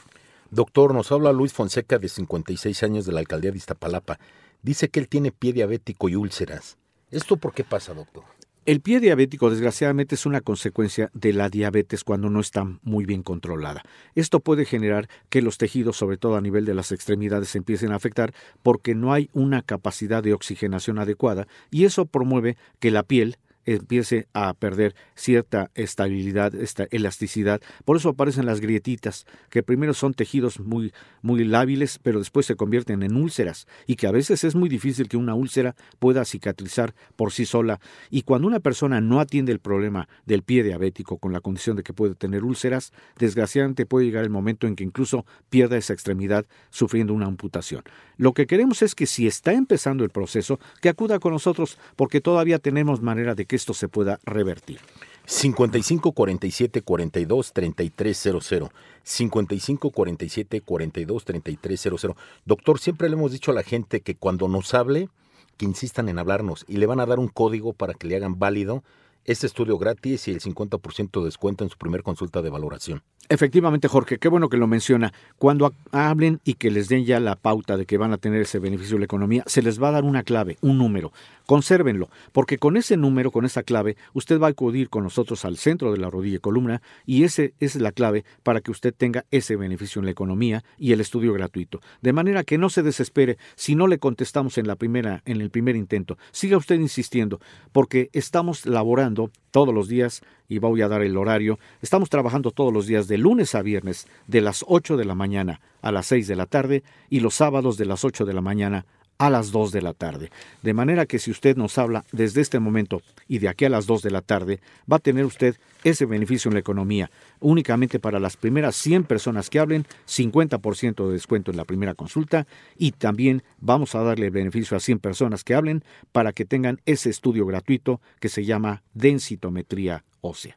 Doctor, 0.51 0.95
nos 0.95 1.11
habla 1.11 1.33
Luis 1.33 1.53
Fonseca 1.53 1.99
de 1.99 2.09
56 2.09 2.83
años 2.83 3.05
de 3.05 3.13
la 3.13 3.21
alcaldía 3.21 3.51
de 3.51 3.59
Iztapalapa. 3.59 4.19
Dice 4.63 4.89
que 4.89 5.01
él 5.01 5.09
tiene 5.09 5.33
pie 5.33 5.53
diabético 5.53 6.09
y 6.09 6.15
úlceras. 6.15 6.77
¿Esto 7.11 7.37
por 7.37 7.53
qué 7.53 7.65
pasa, 7.65 7.95
doctor? 7.95 8.25
El 8.69 8.83
pie 8.83 9.01
diabético, 9.01 9.49
desgraciadamente, 9.49 10.15
es 10.15 10.27
una 10.27 10.43
consecuencia 10.43 11.11
de 11.15 11.33
la 11.33 11.49
diabetes 11.49 12.05
cuando 12.05 12.29
no 12.29 12.39
está 12.39 12.65
muy 12.83 13.07
bien 13.07 13.23
controlada. 13.23 13.83
Esto 14.15 14.41
puede 14.41 14.67
generar 14.67 15.09
que 15.31 15.41
los 15.41 15.57
tejidos, 15.57 15.97
sobre 15.97 16.19
todo 16.19 16.37
a 16.37 16.43
nivel 16.43 16.67
de 16.67 16.75
las 16.75 16.93
extremidades, 16.93 17.49
se 17.49 17.57
empiecen 17.57 17.93
a 17.93 17.95
afectar 17.95 18.35
porque 18.63 18.95
no 18.95 19.15
hay 19.15 19.31
una 19.33 19.63
capacidad 19.63 20.23
de 20.23 20.35
oxigenación 20.35 20.99
adecuada 20.99 21.49
y 21.71 21.87
eso 21.87 22.05
promueve 22.05 22.59
que 22.79 22.91
la 22.91 23.05
piel 23.05 23.39
empiece 23.75 24.29
a 24.33 24.55
perder 24.55 24.95
cierta 25.15 25.71
estabilidad, 25.75 26.55
esta 26.55 26.87
elasticidad. 26.91 27.61
Por 27.85 27.97
eso 27.97 28.11
aparecen 28.11 28.47
las 28.47 28.61
grietitas, 28.61 29.27
que 29.51 29.63
primero 29.63 29.95
son 29.95 30.15
tejidos 30.15 30.61
muy, 30.61 30.93
muy 31.23 31.45
lábiles, 31.45 31.99
pero 32.03 32.19
después 32.19 32.47
se 32.47 32.57
convierten 32.57 33.03
en 33.03 33.17
úlceras, 33.17 33.67
y 33.87 33.97
que 33.97 34.07
a 34.07 34.13
veces 34.13 34.45
es 34.45 34.55
muy 34.55 34.69
difícil 34.69 35.09
que 35.09 35.17
una 35.17 35.35
úlcera 35.35 35.77
pueda 35.99 36.25
cicatrizar 36.25 36.95
por 37.17 37.33
sí 37.33 37.47
sola. 37.47 37.81
Y 38.11 38.23
cuando 38.23 38.49
una 38.49 38.61
persona 38.61 39.01
no 39.01 39.21
atiende 39.21 39.53
el 39.53 39.61
problema 39.61 40.09
del 40.25 40.43
pie 40.43 40.63
diabético 40.63 41.19
con 41.19 41.33
la 41.33 41.41
condición 41.41 41.77
de 41.77 41.83
que 41.83 41.93
puede 41.93 42.15
tener 42.15 42.45
úlceras, 42.45 42.93
desgraciadamente 43.19 43.87
puede 43.87 44.07
llegar 44.07 44.25
el 44.25 44.31
momento 44.31 44.67
en 44.67 44.77
que 44.77 44.85
incluso 44.85 45.27
pierda 45.51 45.77
esa 45.77 45.93
extremidad 45.93 46.47
sufriendo 46.71 47.13
una 47.13 47.27
amputación. 47.27 47.83
Lo 48.17 48.33
que 48.33 48.47
queremos 48.47 48.83
es 48.83 48.95
que 48.95 49.07
si 49.07 49.27
está 49.27 49.53
empezando 49.53 50.05
el 50.05 50.11
proceso, 50.11 50.59
que 50.81 50.89
acuda 50.89 51.19
con 51.19 51.33
nosotros, 51.33 51.79
porque 51.97 52.21
todavía 52.21 52.59
tenemos 52.59 53.03
manera 53.03 53.35
de 53.35 53.47
que 53.47 53.58
esto 53.59 53.75
se 53.75 53.89
pueda 53.89 54.19
revertir. 54.25 54.81
55 55.27 56.13
47 56.13 56.81
42 56.81 57.53
3300. 57.53 58.71
55 59.03 59.91
47 59.91 60.61
42 60.63 61.25
3300. 61.25 62.17
Doctor, 62.47 62.79
siempre 62.79 63.11
le 63.11 63.17
hemos 63.17 63.33
dicho 63.33 63.51
a 63.51 63.55
la 63.55 63.63
gente 63.63 64.01
que 64.01 64.15
cuando 64.17 64.49
nos 64.49 64.73
hable, 64.73 65.11
que 65.59 65.67
insistan 65.67 66.09
en 66.09 66.19
hablarnos 66.19 66.65
y 66.67 66.79
le 66.79 66.87
van 66.87 67.01
a 67.01 67.07
dar 67.07 67.19
un 67.19 67.29
código 67.29 67.75
para 67.75 67.93
que 67.93 68.07
le 68.07 68.17
hagan 68.17 68.39
válido 68.39 68.83
este 69.29 69.47
estudio 69.47 69.77
gratis 69.77 70.27
y 70.27 70.31
el 70.33 70.41
50% 70.41 71.21
de 71.21 71.25
descuento 71.27 71.63
en 71.63 71.71
su 71.71 71.77
primer 71.77 72.03
consulta 72.03 72.41
de 72.41 72.49
valoración. 72.49 73.03
Efectivamente, 73.29 73.89
Jorge, 73.89 74.17
qué 74.17 74.29
bueno 74.29 74.49
que 74.49 74.57
lo 74.57 74.67
menciona. 74.67 75.13
Cuando 75.37 75.75
hablen 75.93 76.41
y 76.45 76.55
que 76.55 76.71
les 76.71 76.89
den 76.89 77.05
ya 77.05 77.21
la 77.21 77.37
pauta 77.37 77.77
de 77.77 77.85
que 77.85 77.99
van 77.99 78.15
a 78.15 78.17
tener 78.17 78.41
ese 78.41 78.59
beneficio 78.59 78.95
de 78.97 79.01
la 79.01 79.05
economía, 79.05 79.43
se 79.47 79.61
les 79.61 79.83
va 79.83 79.89
a 79.89 79.93
dar 79.93 80.05
una 80.05 80.23
clave, 80.23 80.57
un 80.63 80.79
número. 80.79 81.13
Consérvenlo, 81.45 82.09
porque 82.33 82.57
con 82.57 82.79
ese 82.79 82.97
número, 82.97 83.31
con 83.31 83.45
esa 83.45 83.63
clave, 83.63 83.99
usted 84.15 84.41
va 84.41 84.47
a 84.47 84.51
acudir 84.51 84.89
con 84.89 85.05
nosotros 85.05 85.45
al 85.45 85.59
centro 85.59 85.93
de 85.93 85.99
la 85.99 86.09
rodilla 86.09 86.37
y 86.37 86.41
columna 86.41 86.81
y 87.05 87.25
esa 87.25 87.45
es 87.61 87.77
la 87.77 87.93
clave 87.93 88.25
para 88.43 88.63
que 88.63 88.71
usted 88.71 88.95
tenga 88.95 89.27
ese 89.31 89.57
beneficio 89.57 90.01
en 90.01 90.07
la 90.07 90.11
economía 90.11 90.65
y 90.79 90.93
el 90.93 91.01
estudio 91.01 91.35
gratuito. 91.35 91.81
De 92.01 92.15
manera 92.15 92.45
que 92.45 92.57
no 92.57 92.71
se 92.71 92.83
desespere 92.83 93.37
si 93.57 93.75
no 93.75 93.89
le 93.89 93.99
contestamos 93.99 94.57
en 94.57 94.67
la 94.67 94.77
primera, 94.77 95.23
en 95.27 95.43
el 95.43 95.51
primer 95.51 95.77
intento. 95.77 96.17
Siga 96.33 96.57
usted 96.57 96.81
insistiendo, 96.81 97.41
porque 97.73 98.09
estamos 98.15 98.65
laborando 98.65 99.18
todos 99.51 99.75
los 99.75 99.89
días 99.89 100.23
y 100.49 100.59
voy 100.59 100.83
a 100.83 100.89
dar 100.89 101.03
el 101.03 101.17
horario. 101.17 101.59
Estamos 101.83 102.09
trabajando 102.09 102.51
todos 102.51 102.73
los 102.73 102.87
días 102.87 103.09
de 103.09 103.19
lunes 103.19 103.55
a 103.55 103.63
viernes 103.63 104.07
de 104.27 104.41
las 104.41 104.65
8 104.67 104.97
de 104.97 105.05
la 105.05 105.15
mañana 105.15 105.61
a 105.83 105.93
las 105.93 106.07
6 106.07 106.27
de 106.29 106.37
la 106.37 106.47
tarde 106.47 106.83
y 107.11 107.21
los 107.21 107.35
sábados 107.35 107.77
de 107.77 107.87
las 107.87 108.05
8 108.05 108.25
de 108.25 108.33
la 108.33 108.41
mañana 108.41 108.87
a 109.19 109.31
las 109.31 109.51
2 109.51 109.73
de 109.73 109.83
la 109.83 109.93
tarde. 109.93 110.31
De 110.63 110.73
manera 110.73 111.07
que 111.07 111.19
si 111.19 111.31
usted 111.31 111.57
nos 111.57 111.77
habla 111.77 112.05
desde 112.13 112.41
este 112.41 112.61
momento 112.61 113.03
y 113.27 113.39
de 113.39 113.49
aquí 113.49 113.65
a 113.65 113.69
las 113.69 113.87
2 113.87 114.03
de 114.03 114.11
la 114.11 114.23
tarde, 114.23 114.61
va 114.91 114.97
a 114.97 115.01
tener 115.01 115.25
usted 115.25 115.57
ese 115.85 116.07
beneficio 116.07 116.49
en 116.49 116.55
la 116.55 116.61
economía. 116.61 117.11
Únicamente 117.41 117.99
para 117.99 118.21
las 118.21 118.37
primeras 118.37 118.77
100 118.77 119.05
personas 119.05 119.51
que 119.51 119.59
hablen, 119.59 119.87
50% 120.07 121.07
de 121.07 121.13
descuento 121.13 121.51
en 121.51 121.57
la 121.57 121.65
primera 121.65 121.95
consulta 121.95 122.47
y 122.77 122.93
también 122.93 123.43
vamos 123.59 123.95
a 123.95 124.03
darle 124.03 124.31
beneficio 124.31 124.77
a 124.77 124.81
100 124.81 125.01
personas 125.01 125.45
que 125.45 125.55
hablen 125.55 125.83
para 126.13 126.33
que 126.33 126.45
tengan 126.45 126.81
ese 126.87 127.11
estudio 127.11 127.47
gratuito 127.47 128.01
que 128.21 128.29
se 128.29 128.45
llama 128.45 128.83
densitometría 128.95 130.05
ósea. 130.21 130.57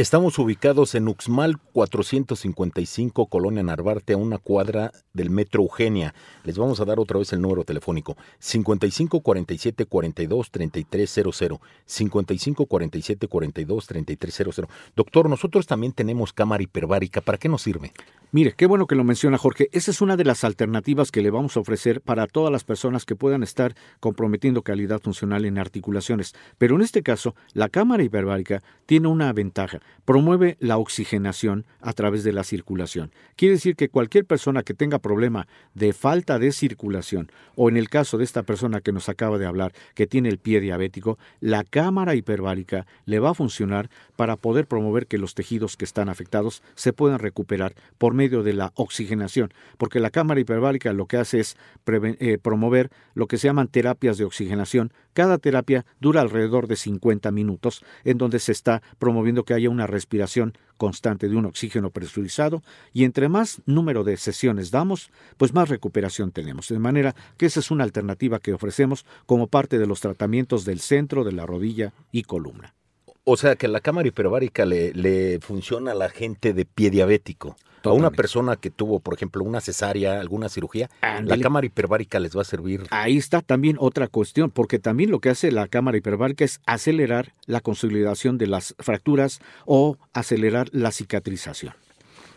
Estamos 0.00 0.38
ubicados 0.38 0.94
en 0.94 1.08
Uxmal 1.08 1.58
455, 1.74 3.26
Colonia 3.26 3.62
Narvarte, 3.62 4.14
a 4.14 4.16
una 4.16 4.38
cuadra 4.38 4.92
del 5.12 5.28
Metro 5.28 5.60
Eugenia. 5.62 6.14
Les 6.42 6.56
vamos 6.56 6.80
a 6.80 6.86
dar 6.86 6.98
otra 6.98 7.18
vez 7.18 7.34
el 7.34 7.42
número 7.42 7.64
telefónico: 7.64 8.16
55 8.38 9.20
47 9.20 9.84
42 9.84 10.50
3300. 10.50 11.60
55 11.84 12.64
47 12.64 13.28
42 13.28 13.86
3300. 13.86 14.64
Doctor, 14.96 15.28
nosotros 15.28 15.66
también 15.66 15.92
tenemos 15.92 16.32
cámara 16.32 16.62
hiperbárica. 16.62 17.20
¿Para 17.20 17.36
qué 17.36 17.50
nos 17.50 17.60
sirve? 17.60 17.92
Mire, 18.32 18.52
qué 18.52 18.66
bueno 18.66 18.86
que 18.86 18.94
lo 18.94 19.02
menciona 19.02 19.38
Jorge. 19.38 19.68
Esa 19.72 19.90
es 19.90 20.00
una 20.00 20.16
de 20.16 20.22
las 20.22 20.44
alternativas 20.44 21.10
que 21.10 21.20
le 21.20 21.30
vamos 21.30 21.56
a 21.56 21.60
ofrecer 21.60 22.00
para 22.00 22.28
todas 22.28 22.52
las 22.52 22.62
personas 22.62 23.04
que 23.04 23.16
puedan 23.16 23.42
estar 23.42 23.74
comprometiendo 23.98 24.62
calidad 24.62 25.00
funcional 25.00 25.44
en 25.46 25.58
articulaciones. 25.58 26.36
Pero 26.56 26.76
en 26.76 26.82
este 26.82 27.02
caso, 27.02 27.34
la 27.54 27.68
cámara 27.68 28.04
hiperbárica 28.04 28.62
tiene 28.86 29.08
una 29.08 29.32
ventaja. 29.32 29.80
Promueve 30.04 30.56
la 30.60 30.78
oxigenación 30.78 31.66
a 31.80 31.92
través 31.92 32.22
de 32.22 32.32
la 32.32 32.44
circulación. 32.44 33.10
Quiere 33.34 33.54
decir 33.54 33.74
que 33.74 33.88
cualquier 33.88 34.24
persona 34.24 34.62
que 34.62 34.74
tenga 34.74 35.00
problema 35.00 35.48
de 35.74 35.92
falta 35.92 36.38
de 36.38 36.52
circulación, 36.52 37.32
o 37.56 37.68
en 37.68 37.76
el 37.76 37.88
caso 37.88 38.16
de 38.16 38.22
esta 38.22 38.44
persona 38.44 38.80
que 38.80 38.92
nos 38.92 39.08
acaba 39.08 39.38
de 39.38 39.46
hablar, 39.46 39.72
que 39.94 40.06
tiene 40.06 40.28
el 40.28 40.38
pie 40.38 40.60
diabético, 40.60 41.18
la 41.40 41.64
cámara 41.64 42.14
hiperbárica 42.14 42.86
le 43.06 43.18
va 43.18 43.30
a 43.30 43.34
funcionar 43.34 43.90
para 44.14 44.36
poder 44.36 44.68
promover 44.68 45.08
que 45.08 45.18
los 45.18 45.34
tejidos 45.34 45.76
que 45.76 45.84
están 45.84 46.08
afectados 46.08 46.62
se 46.76 46.92
puedan 46.92 47.18
recuperar 47.18 47.74
por 47.98 48.19
medio 48.20 48.42
de 48.42 48.52
la 48.52 48.70
oxigenación, 48.74 49.50
porque 49.78 49.98
la 49.98 50.10
cámara 50.10 50.40
hiperbárica 50.40 50.92
lo 50.92 51.06
que 51.06 51.16
hace 51.16 51.40
es 51.40 51.56
eh, 51.86 52.36
promover 52.36 52.90
lo 53.14 53.26
que 53.28 53.38
se 53.38 53.48
llaman 53.48 53.68
terapias 53.68 54.18
de 54.18 54.24
oxigenación. 54.24 54.92
Cada 55.14 55.38
terapia 55.38 55.86
dura 56.00 56.20
alrededor 56.20 56.66
de 56.66 56.76
50 56.76 57.30
minutos, 57.30 57.82
en 58.04 58.18
donde 58.18 58.38
se 58.38 58.52
está 58.52 58.82
promoviendo 58.98 59.44
que 59.44 59.54
haya 59.54 59.70
una 59.70 59.86
respiración 59.86 60.52
constante 60.76 61.30
de 61.30 61.36
un 61.36 61.46
oxígeno 61.46 61.88
presurizado 61.88 62.62
y 62.92 63.04
entre 63.04 63.30
más 63.30 63.62
número 63.64 64.04
de 64.04 64.18
sesiones 64.18 64.70
damos, 64.70 65.10
pues 65.38 65.54
más 65.54 65.70
recuperación 65.70 66.30
tenemos. 66.30 66.68
De 66.68 66.78
manera 66.78 67.14
que 67.38 67.46
esa 67.46 67.60
es 67.60 67.70
una 67.70 67.84
alternativa 67.84 68.38
que 68.38 68.52
ofrecemos 68.52 69.06
como 69.24 69.46
parte 69.46 69.78
de 69.78 69.86
los 69.86 70.00
tratamientos 70.00 70.66
del 70.66 70.80
centro 70.80 71.24
de 71.24 71.32
la 71.32 71.46
rodilla 71.46 71.94
y 72.12 72.24
columna. 72.24 72.74
O 73.24 73.36
sea 73.36 73.56
que 73.56 73.68
la 73.68 73.80
cámara 73.80 74.08
hiperbárica 74.08 74.64
le, 74.64 74.92
le 74.94 75.38
funciona 75.40 75.92
a 75.92 75.94
la 75.94 76.08
gente 76.08 76.52
de 76.52 76.64
pie 76.64 76.90
diabético. 76.90 77.56
A 77.82 77.92
una 77.92 78.10
persona 78.10 78.56
que 78.56 78.70
tuvo, 78.70 79.00
por 79.00 79.14
ejemplo, 79.14 79.42
una 79.42 79.60
cesárea, 79.60 80.20
alguna 80.20 80.48
cirugía, 80.48 80.90
la 81.22 81.38
cámara 81.38 81.66
hiperbárica 81.66 82.20
les 82.20 82.36
va 82.36 82.42
a 82.42 82.44
servir. 82.44 82.86
Ahí 82.90 83.16
está 83.16 83.40
también 83.40 83.76
otra 83.78 84.06
cuestión, 84.06 84.50
porque 84.50 84.78
también 84.78 85.10
lo 85.10 85.20
que 85.20 85.30
hace 85.30 85.50
la 85.50 85.66
cámara 85.66 85.96
hiperbárica 85.96 86.44
es 86.44 86.60
acelerar 86.66 87.32
la 87.46 87.60
consolidación 87.60 88.36
de 88.36 88.48
las 88.48 88.74
fracturas 88.78 89.40
o 89.64 89.96
acelerar 90.12 90.68
la 90.72 90.90
cicatrización. 90.90 91.72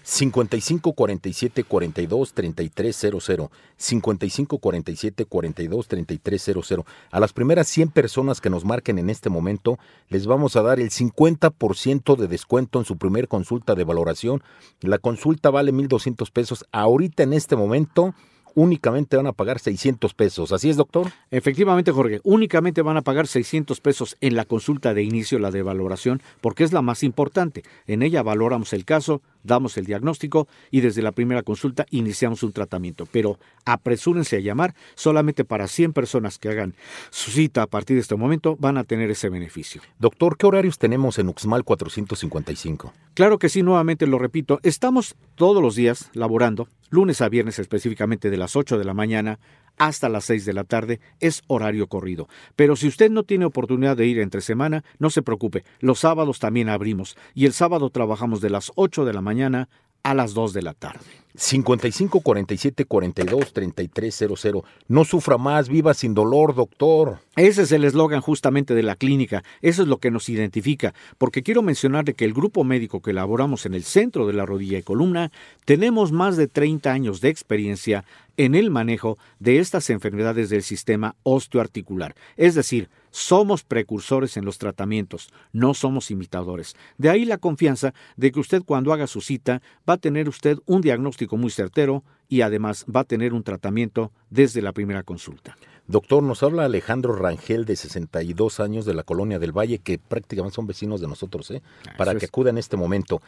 55 0.03 0.93
47 0.93 1.63
42 1.63 2.33
33 2.33 2.95
00. 2.95 3.51
55 3.77 4.57
47 4.59 5.25
42 5.25 5.87
33 5.87 6.43
00. 6.43 6.85
A 7.09 7.19
las 7.19 7.33
primeras 7.33 7.67
100 7.67 7.89
personas 7.89 8.41
que 8.41 8.49
nos 8.49 8.65
marquen 8.65 8.99
en 8.99 9.09
este 9.09 9.29
momento, 9.29 9.79
les 10.09 10.27
vamos 10.27 10.55
a 10.55 10.61
dar 10.61 10.79
el 10.79 10.89
50% 10.89 12.15
de 12.17 12.27
descuento 12.27 12.79
en 12.79 12.85
su 12.85 12.97
primer 12.97 13.27
consulta 13.27 13.75
de 13.75 13.85
valoración. 13.85 14.43
La 14.81 14.97
consulta 14.97 15.49
vale 15.49 15.71
1,200 15.71 16.29
pesos. 16.31 16.65
Ahorita 16.71 17.23
en 17.23 17.33
este 17.33 17.55
momento 17.55 18.13
únicamente 18.55 19.17
van 19.17 19.27
a 19.27 19.33
pagar 19.33 19.59
600 19.59 20.13
pesos. 20.13 20.51
¿Así 20.51 20.69
es, 20.69 20.77
doctor? 20.77 21.11
Efectivamente, 21.31 21.91
Jorge. 21.91 22.21
Únicamente 22.23 22.81
van 22.81 22.97
a 22.97 23.01
pagar 23.01 23.27
600 23.27 23.79
pesos 23.81 24.17
en 24.21 24.35
la 24.35 24.45
consulta 24.45 24.93
de 24.93 25.03
inicio, 25.03 25.39
la 25.39 25.51
de 25.51 25.63
valoración, 25.63 26.21
porque 26.41 26.63
es 26.63 26.73
la 26.73 26.81
más 26.81 27.03
importante. 27.03 27.63
En 27.87 28.03
ella 28.03 28.23
valoramos 28.23 28.73
el 28.73 28.85
caso, 28.85 29.21
damos 29.43 29.77
el 29.77 29.85
diagnóstico 29.85 30.47
y 30.71 30.81
desde 30.81 31.01
la 31.01 31.11
primera 31.11 31.43
consulta 31.43 31.85
iniciamos 31.89 32.43
un 32.43 32.53
tratamiento. 32.53 33.07
Pero 33.11 33.39
apresúrense 33.65 34.37
a 34.37 34.39
llamar, 34.39 34.75
solamente 34.95 35.45
para 35.45 35.67
100 35.67 35.93
personas 35.93 36.37
que 36.39 36.49
hagan 36.49 36.73
su 37.09 37.31
cita 37.31 37.63
a 37.63 37.67
partir 37.67 37.95
de 37.95 38.01
este 38.01 38.15
momento 38.15 38.55
van 38.57 38.77
a 38.77 38.83
tener 38.83 39.09
ese 39.11 39.29
beneficio. 39.29 39.81
Doctor, 39.99 40.37
¿qué 40.37 40.45
horarios 40.45 40.77
tenemos 40.77 41.19
en 41.19 41.29
Uxmal 41.29 41.63
455? 41.63 42.93
Claro 43.13 43.37
que 43.37 43.49
sí, 43.49 43.63
nuevamente 43.63 44.07
lo 44.07 44.19
repito, 44.19 44.59
estamos 44.63 45.15
todos 45.35 45.61
los 45.61 45.75
días 45.75 46.09
laborando, 46.13 46.67
lunes 46.89 47.21
a 47.21 47.29
viernes 47.29 47.59
específicamente 47.59 48.29
de 48.29 48.37
las 48.43 48.57
8 48.57 48.77
de 48.77 48.83
la 48.83 48.93
mañana 48.93 49.39
hasta 49.77 50.09
las 50.09 50.25
6 50.25 50.43
de 50.45 50.53
la 50.53 50.65
tarde 50.65 50.99
es 51.21 51.43
horario 51.47 51.87
corrido. 51.87 52.27
Pero 52.57 52.75
si 52.75 52.87
usted 52.87 53.09
no 53.09 53.23
tiene 53.23 53.45
oportunidad 53.45 53.95
de 53.95 54.05
ir 54.05 54.19
entre 54.19 54.41
semana, 54.41 54.83
no 54.99 55.09
se 55.09 55.21
preocupe, 55.21 55.63
los 55.79 55.99
sábados 55.99 56.39
también 56.39 56.67
abrimos 56.67 57.15
y 57.33 57.45
el 57.45 57.53
sábado 57.53 57.89
trabajamos 57.89 58.41
de 58.41 58.49
las 58.49 58.71
8 58.75 59.05
de 59.05 59.13
la 59.13 59.21
mañana 59.21 59.69
a 60.03 60.13
las 60.13 60.33
2 60.33 60.51
de 60.53 60.61
la 60.61 60.73
tarde. 60.73 61.22
55 61.35 62.21
47 62.21 62.85
42 62.85 63.53
3300. 63.53 64.63
No 64.87 65.03
sufra 65.03 65.37
más, 65.37 65.67
viva 65.67 65.93
sin 65.93 66.13
dolor, 66.13 66.53
doctor. 66.53 67.19
Ese 67.35 67.63
es 67.63 67.71
el 67.71 67.85
eslogan 67.85 68.21
justamente 68.21 68.75
de 68.75 68.83
la 68.83 68.95
clínica. 68.95 69.43
Eso 69.61 69.81
es 69.81 69.87
lo 69.87 69.97
que 69.97 70.11
nos 70.11 70.29
identifica. 70.29 70.93
Porque 71.17 71.41
quiero 71.41 71.63
mencionar 71.63 72.13
que 72.13 72.25
el 72.25 72.33
grupo 72.33 72.63
médico 72.63 73.01
que 73.01 73.11
elaboramos 73.11 73.65
en 73.65 73.73
el 73.73 73.83
centro 73.83 74.27
de 74.27 74.33
la 74.33 74.45
rodilla 74.45 74.77
y 74.77 74.83
columna 74.83 75.31
tenemos 75.65 76.11
más 76.11 76.37
de 76.37 76.47
30 76.47 76.91
años 76.91 77.21
de 77.21 77.29
experiencia 77.29 78.05
en 78.37 78.55
el 78.55 78.71
manejo 78.71 79.17
de 79.39 79.59
estas 79.59 79.89
enfermedades 79.89 80.49
del 80.49 80.63
sistema 80.63 81.15
osteoarticular. 81.23 82.15
Es 82.37 82.55
decir, 82.55 82.89
somos 83.11 83.63
precursores 83.63 84.37
en 84.37 84.45
los 84.45 84.57
tratamientos, 84.57 85.31
no 85.51 85.75
somos 85.75 86.09
imitadores. 86.09 86.75
De 86.97 87.11
ahí 87.11 87.25
la 87.25 87.37
confianza 87.37 87.93
de 88.17 88.31
que 88.31 88.39
usted 88.39 88.63
cuando 88.63 88.91
haga 88.91 89.05
su 89.05 89.21
cita 89.21 89.61
va 89.87 89.93
a 89.93 89.99
tener 89.99 90.27
usted 90.27 90.57
un 90.65 90.81
diagnóstico 90.81 91.22
muy 91.31 91.49
certero 91.49 92.03
y 92.29 92.41
además 92.41 92.85
va 92.93 93.01
a 93.01 93.05
tener 93.05 93.33
un 93.33 93.43
tratamiento 93.43 94.11
desde 94.29 94.61
la 94.61 94.71
primera 94.71 95.03
consulta. 95.03 95.57
Doctor, 95.87 96.23
nos 96.23 96.43
habla 96.43 96.65
Alejandro 96.65 97.13
Rangel, 97.15 97.65
de 97.65 97.75
62 97.75 98.59
años, 98.59 98.85
de 98.85 98.93
la 98.93 99.03
Colonia 99.03 99.37
del 99.37 99.51
Valle, 99.51 99.79
que 99.79 99.97
prácticamente 99.97 100.55
son 100.55 100.65
vecinos 100.65 101.01
de 101.01 101.07
nosotros, 101.07 101.51
¿eh? 101.51 101.61
para 101.97 102.15
que 102.15 102.25
acuda 102.25 102.51
en 102.51 102.57
este 102.57 102.77
momento, 102.77 103.21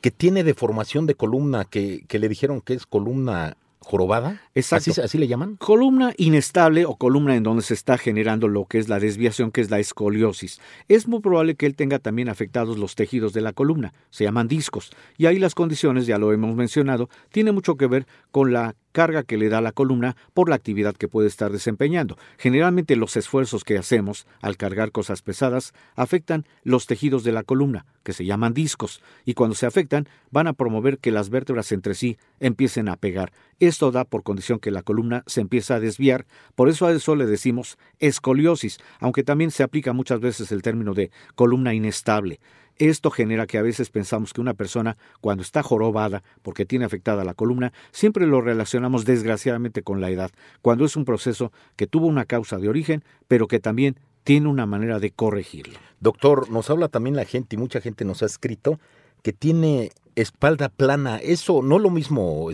que 0.00 0.10
tiene 0.10 0.42
deformación 0.42 1.06
de 1.06 1.14
columna, 1.14 1.64
que, 1.64 2.04
que 2.08 2.18
le 2.18 2.28
dijeron 2.28 2.60
que 2.60 2.74
es 2.74 2.86
columna 2.86 3.56
jorobada. 3.82 4.40
Exacto. 4.54 4.92
¿Así, 5.02 5.18
le 5.18 5.28
llaman? 5.28 5.56
Columna 5.56 6.12
inestable 6.16 6.84
o 6.86 6.96
columna 6.96 7.36
en 7.36 7.42
donde 7.42 7.62
se 7.62 7.74
está 7.74 7.98
generando 7.98 8.48
lo 8.48 8.66
que 8.66 8.78
es 8.78 8.88
la 8.88 9.00
desviación, 9.00 9.50
que 9.50 9.60
es 9.60 9.70
la 9.70 9.78
escoliosis. 9.78 10.60
Es 10.88 11.08
muy 11.08 11.20
probable 11.20 11.54
que 11.54 11.66
él 11.66 11.76
tenga 11.76 11.98
también 11.98 12.28
afectados 12.28 12.78
los 12.78 12.94
tejidos 12.94 13.32
de 13.32 13.40
la 13.40 13.52
columna. 13.52 13.92
Se 14.10 14.24
llaman 14.24 14.48
discos. 14.48 14.90
Y 15.18 15.26
ahí 15.26 15.38
las 15.38 15.54
condiciones, 15.54 16.06
ya 16.06 16.18
lo 16.18 16.32
hemos 16.32 16.54
mencionado, 16.54 17.08
tiene 17.30 17.52
mucho 17.52 17.76
que 17.76 17.86
ver 17.86 18.06
con 18.30 18.52
la 18.52 18.74
carga 18.92 19.24
que 19.24 19.36
le 19.36 19.48
da 19.48 19.60
la 19.60 19.72
columna 19.72 20.16
por 20.34 20.48
la 20.48 20.54
actividad 20.54 20.94
que 20.94 21.08
puede 21.08 21.28
estar 21.28 21.50
desempeñando. 21.50 22.16
Generalmente 22.38 22.96
los 22.96 23.16
esfuerzos 23.16 23.64
que 23.64 23.78
hacemos 23.78 24.26
al 24.40 24.56
cargar 24.56 24.92
cosas 24.92 25.22
pesadas 25.22 25.72
afectan 25.96 26.46
los 26.62 26.86
tejidos 26.86 27.24
de 27.24 27.32
la 27.32 27.42
columna, 27.42 27.86
que 28.02 28.12
se 28.12 28.24
llaman 28.24 28.54
discos, 28.54 29.02
y 29.24 29.34
cuando 29.34 29.56
se 29.56 29.66
afectan 29.66 30.08
van 30.30 30.46
a 30.46 30.52
promover 30.52 30.98
que 30.98 31.10
las 31.10 31.30
vértebras 31.30 31.72
entre 31.72 31.94
sí 31.94 32.18
empiecen 32.40 32.88
a 32.88 32.96
pegar. 32.96 33.32
Esto 33.58 33.90
da 33.90 34.04
por 34.04 34.22
condición 34.22 34.58
que 34.58 34.70
la 34.70 34.82
columna 34.82 35.24
se 35.26 35.40
empieza 35.40 35.76
a 35.76 35.80
desviar, 35.80 36.26
por 36.54 36.68
eso 36.68 36.86
a 36.86 36.92
eso 36.92 37.16
le 37.16 37.26
decimos 37.26 37.78
escoliosis, 37.98 38.78
aunque 39.00 39.24
también 39.24 39.50
se 39.50 39.62
aplica 39.62 39.92
muchas 39.92 40.20
veces 40.20 40.52
el 40.52 40.62
término 40.62 40.94
de 40.94 41.10
columna 41.34 41.74
inestable. 41.74 42.40
Esto 42.78 43.10
genera 43.10 43.46
que 43.46 43.58
a 43.58 43.62
veces 43.62 43.90
pensamos 43.90 44.32
que 44.32 44.40
una 44.40 44.54
persona, 44.54 44.96
cuando 45.20 45.42
está 45.42 45.62
jorobada 45.62 46.22
porque 46.42 46.66
tiene 46.66 46.84
afectada 46.84 47.24
la 47.24 47.34
columna, 47.34 47.72
siempre 47.90 48.26
lo 48.26 48.40
relacionamos 48.40 49.04
desgraciadamente 49.04 49.82
con 49.82 50.00
la 50.00 50.10
edad, 50.10 50.30
cuando 50.62 50.84
es 50.84 50.96
un 50.96 51.04
proceso 51.04 51.52
que 51.76 51.86
tuvo 51.86 52.06
una 52.06 52.24
causa 52.24 52.58
de 52.58 52.68
origen, 52.68 53.04
pero 53.28 53.46
que 53.48 53.60
también 53.60 53.96
tiene 54.24 54.48
una 54.48 54.66
manera 54.66 54.98
de 54.98 55.10
corregirlo. 55.10 55.78
Doctor, 56.00 56.50
nos 56.50 56.70
habla 56.70 56.88
también 56.88 57.16
la 57.16 57.24
gente 57.24 57.56
y 57.56 57.58
mucha 57.58 57.80
gente 57.80 58.04
nos 58.04 58.22
ha 58.22 58.26
escrito 58.26 58.78
que 59.22 59.32
tiene 59.32 59.90
espalda 60.16 60.68
plana. 60.68 61.18
Eso 61.18 61.62
no 61.62 61.78
lo 61.78 61.90
mismo 61.90 62.48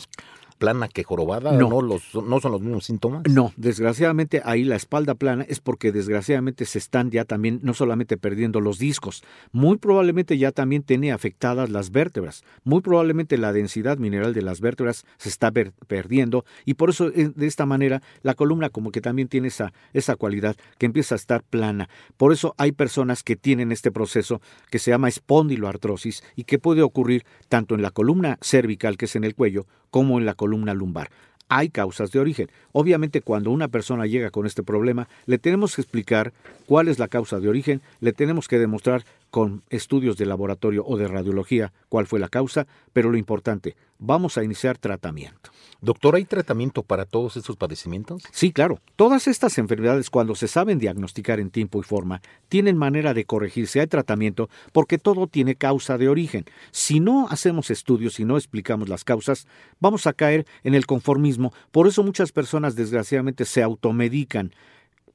plana 0.59 0.89
que 0.89 1.05
jorobada? 1.05 1.53
No. 1.53 1.81
los, 1.81 2.15
¿No 2.15 2.41
son 2.41 2.53
los 2.53 2.61
mismos 2.61 2.85
síntomas? 2.85 3.23
No, 3.29 3.53
desgraciadamente 3.57 4.43
ahí 4.45 4.65
la 4.65 4.77
espalda 4.77 5.15
plana 5.15 5.45
es 5.49 5.61
porque 5.61 5.93
desgraciadamente 5.93 6.65
se 6.65 6.79
están 6.79 7.11
ya 7.11 7.25
también 7.25 7.61
no 7.63 7.75
solamente 7.75 8.17
perdiendo 8.17 8.61
los 8.61 8.79
discos, 8.79 9.23
muy 9.53 9.79
probablemente 9.79 10.37
ya 10.37 10.53
también 10.53 10.83
tiene 10.83 11.13
afectadas 11.13 11.71
las 11.71 11.91
vértebras, 11.91 12.45
muy 12.65 12.81
probablemente 12.81 13.39
la 13.39 13.53
densidad 13.53 13.99
mineral 13.99 14.35
de 14.35 14.43
las 14.43 14.61
vértebras 14.61 15.05
se 15.17 15.29
está 15.29 15.53
perdiendo 15.53 16.45
y 16.65 16.75
por 16.75 16.91
eso 16.91 17.09
eh, 17.09 17.31
de 17.35 17.47
esta 17.47 17.65
manera 17.65 18.03
la 18.23 18.35
columna 18.35 18.71
como 18.71 18.91
que 18.91 19.01
también 19.01 19.29
tiene 19.29 19.49
esa, 19.49 19.73
esa 19.93 20.17
cualidad 20.17 20.57
que 20.79 20.87
empieza 20.87 21.15
a 21.15 21.17
estar 21.17 21.43
plana. 21.43 21.89
Por 22.17 22.33
eso 22.33 22.55
hay 22.59 22.73
personas 22.73 23.23
que 23.23 23.37
tienen 23.37 23.73
este 23.73 23.93
proceso 23.93 24.41
que 24.71 24.79
se 24.79 24.91
llama 24.91 25.09
espondiloartrosis 25.09 26.25
y 26.35 26.45
que 26.45 26.59
puede 26.59 26.83
ocurrir 26.83 27.25
tanto 27.49 27.75
en 27.75 27.83
la 27.83 27.91
columna 27.91 28.39
cervical 28.41 28.97
que 28.97 29.05
es 29.05 29.17
en 29.17 29.25
el 29.25 29.35
cuello 29.35 29.67
como 29.91 30.19
en 30.19 30.27
la 30.27 30.35
columna 30.35 30.48
lumbar. 30.49 31.11
Hay 31.51 31.71
causas 31.71 32.11
de 32.11 32.19
origen. 32.19 32.51
Obviamente 32.73 33.23
cuando 33.23 33.51
una 33.51 33.69
persona 33.69 34.07
llega 34.07 34.31
con 34.31 34.47
este 34.47 34.63
problema, 34.63 35.09
le 35.27 35.39
tenemos 35.39 35.75
que 35.75 35.81
explicar 35.81 36.33
cuál 36.67 36.89
es 36.89 36.99
la 36.99 37.09
causa 37.09 37.41
de 37.41 37.49
origen, 37.49 37.81
le 38.01 38.13
tenemos 38.13 38.49
que 38.49 38.59
demostrar 38.59 39.05
con 39.31 39.63
estudios 39.71 40.17
de 40.17 40.27
laboratorio 40.27 40.85
o 40.87 40.97
de 40.97 41.09
radiología 41.09 41.73
cuál 41.89 42.07
fue 42.07 42.19
la 42.19 42.29
causa, 42.29 42.67
pero 42.93 43.11
lo 43.11 43.19
importante, 43.19 43.77
vamos 43.99 44.39
a 44.39 44.45
iniciar 44.45 44.79
tratamiento. 44.79 45.51
Doctor, 45.81 46.17
¿hay 46.17 46.25
tratamiento 46.25 46.83
para 46.83 47.05
todos 47.05 47.37
estos 47.37 47.57
padecimientos? 47.57 48.23
Sí, 48.33 48.53
claro. 48.53 48.81
Todas 48.97 49.29
estas 49.29 49.59
enfermedades, 49.59 50.11
cuando 50.11 50.35
se 50.35 50.49
saben 50.49 50.79
diagnosticar 50.79 51.39
en 51.39 51.51
tiempo 51.51 51.79
y 51.79 51.85
forma, 51.85 52.21
tienen 52.49 52.77
manera 52.77 53.15
de 53.15 53.25
corregirse. 53.25 53.81
Hay 53.81 53.87
tratamiento 53.87 54.49
porque 54.73 54.99
todo 54.99 55.29
tiene 55.29 55.55
causa 55.55 55.97
de 55.97 56.09
origen. 56.09 56.47
Si 56.73 56.99
no 56.99 57.29
hacemos 57.29 57.71
estudios 57.71 58.19
y 58.19 58.25
no 58.25 58.37
explicamos 58.37 58.89
las 58.89 59.05
causas, 59.05 59.47
vamos 59.79 60.09
a 60.09 60.15
caer 60.15 60.47
en 60.65 60.75
el 60.75 60.87
conformismo. 60.87 61.53
Por 61.71 61.87
eso 61.87 62.03
muchas 62.03 62.33
personas, 62.33 62.75
desgraciadamente, 62.75 63.45
se 63.45 63.63
automedican 63.63 64.53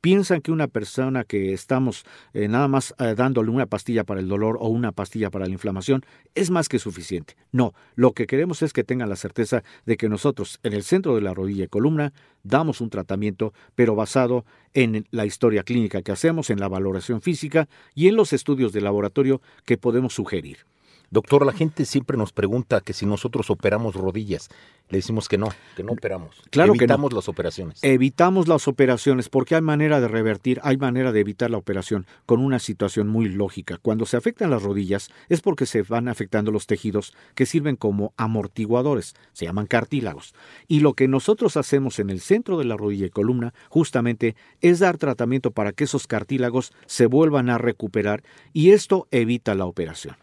piensan 0.04 0.42
que 0.42 0.52
una 0.52 0.68
persona 0.68 1.24
que 1.24 1.54
estamos 1.54 2.04
eh, 2.34 2.50
nada 2.50 2.68
más 2.68 2.94
eh, 3.00 3.16
dándole 3.16 3.50
una 3.50 3.68
pastilla 3.68 4.04
para 4.04 4.20
el 4.20 4.28
dolor 4.28 4.58
o 4.60 4.68
una 4.68 4.92
pastilla 4.92 5.30
para 5.30 5.46
la 5.46 5.54
inflamación 5.54 6.04
es 6.36 6.52
más 6.52 6.68
que 6.68 6.78
suficiente. 6.78 7.38
No, 7.54 7.74
lo 7.96 8.12
que 8.12 8.28
queremos 8.28 8.62
es 8.64 8.74
que 8.74 8.84
tengan 8.84 9.08
la 9.08 9.16
certeza 9.16 9.64
de 9.86 9.96
que 9.96 10.10
nosotros 10.10 10.60
en 10.64 10.74
el 10.74 10.84
centro 10.84 11.16
de 11.16 11.22
la 11.22 11.34
rodilla 11.34 11.64
y 11.64 11.68
columna 11.70 12.12
damos 12.44 12.82
un 12.82 12.90
tratamiento, 12.90 13.54
pero 13.76 13.96
basado 13.96 14.44
en 14.74 15.08
la 15.12 15.26
historia 15.26 15.64
clínica 15.64 16.02
que 16.02 16.12
hacemos, 16.12 16.50
en 16.50 16.60
la 16.60 16.68
valoración 16.68 17.22
física 17.22 17.70
y 17.96 18.10
en 18.10 18.18
los 18.18 18.34
estudios 18.34 18.74
de 18.74 18.82
laboratorio 18.82 19.42
que 19.64 19.78
podemos 19.78 20.14
sugerir. 20.14 20.66
Doctor, 21.14 21.46
la 21.46 21.54
gente 21.54 21.86
siempre 21.86 22.18
nos 22.18 22.34
pregunta 22.34 22.82
que 22.82 22.92
si 22.92 23.06
nosotros 23.06 23.52
operamos 23.52 23.94
rodillas. 23.94 24.50
Le 24.90 24.98
decimos 24.98 25.30
que 25.30 25.38
no, 25.38 25.50
que 25.76 25.84
no 25.84 25.92
operamos. 25.92 26.42
Claro 26.50 26.74
Evitamos 26.74 27.10
que 27.10 27.16
las 27.16 27.30
operaciones. 27.30 27.84
Evitamos 27.84 28.48
las 28.48 28.68
operaciones 28.68 29.30
porque 29.30 29.54
hay 29.54 29.62
manera 29.62 30.02
de 30.02 30.08
revertir, 30.08 30.60
hay 30.64 30.78
manera 30.78 31.12
de 31.12 31.20
evitar 31.20 31.52
la 31.52 31.58
operación 31.58 32.08
con 32.26 32.40
una 32.40 32.58
situación 32.58 33.10
muy 33.10 33.30
lógica. 33.30 33.78
Cuando 33.80 34.08
se 34.08 34.18
afectan 34.18 34.50
las 34.50 34.64
rodillas 34.64 35.12
es 35.30 35.42
porque 35.42 35.68
se 35.68 35.84
van 35.84 36.08
afectando 36.08 36.52
los 36.52 36.66
tejidos 36.66 37.14
que 37.36 37.46
sirven 37.46 37.76
como 37.76 38.16
amortiguadores, 38.18 39.14
se 39.34 39.46
llaman 39.46 39.68
cartílagos. 39.68 40.34
Y 40.68 40.80
lo 40.80 40.96
que 40.96 41.08
nosotros 41.08 41.58
hacemos 41.58 42.00
en 42.00 42.10
el 42.10 42.22
centro 42.22 42.58
de 42.58 42.66
la 42.66 42.76
rodilla 42.76 43.06
y 43.06 43.12
columna 43.12 43.54
justamente 43.70 44.36
es 44.62 44.80
dar 44.80 44.98
tratamiento 44.98 45.52
para 45.52 45.74
que 45.74 45.84
esos 45.84 46.08
cartílagos 46.08 46.74
se 46.88 47.06
vuelvan 47.06 47.52
a 47.52 47.60
recuperar 47.60 48.24
y 48.52 48.72
esto 48.72 49.08
evita 49.12 49.54
la 49.54 49.66
operación. 49.66 50.16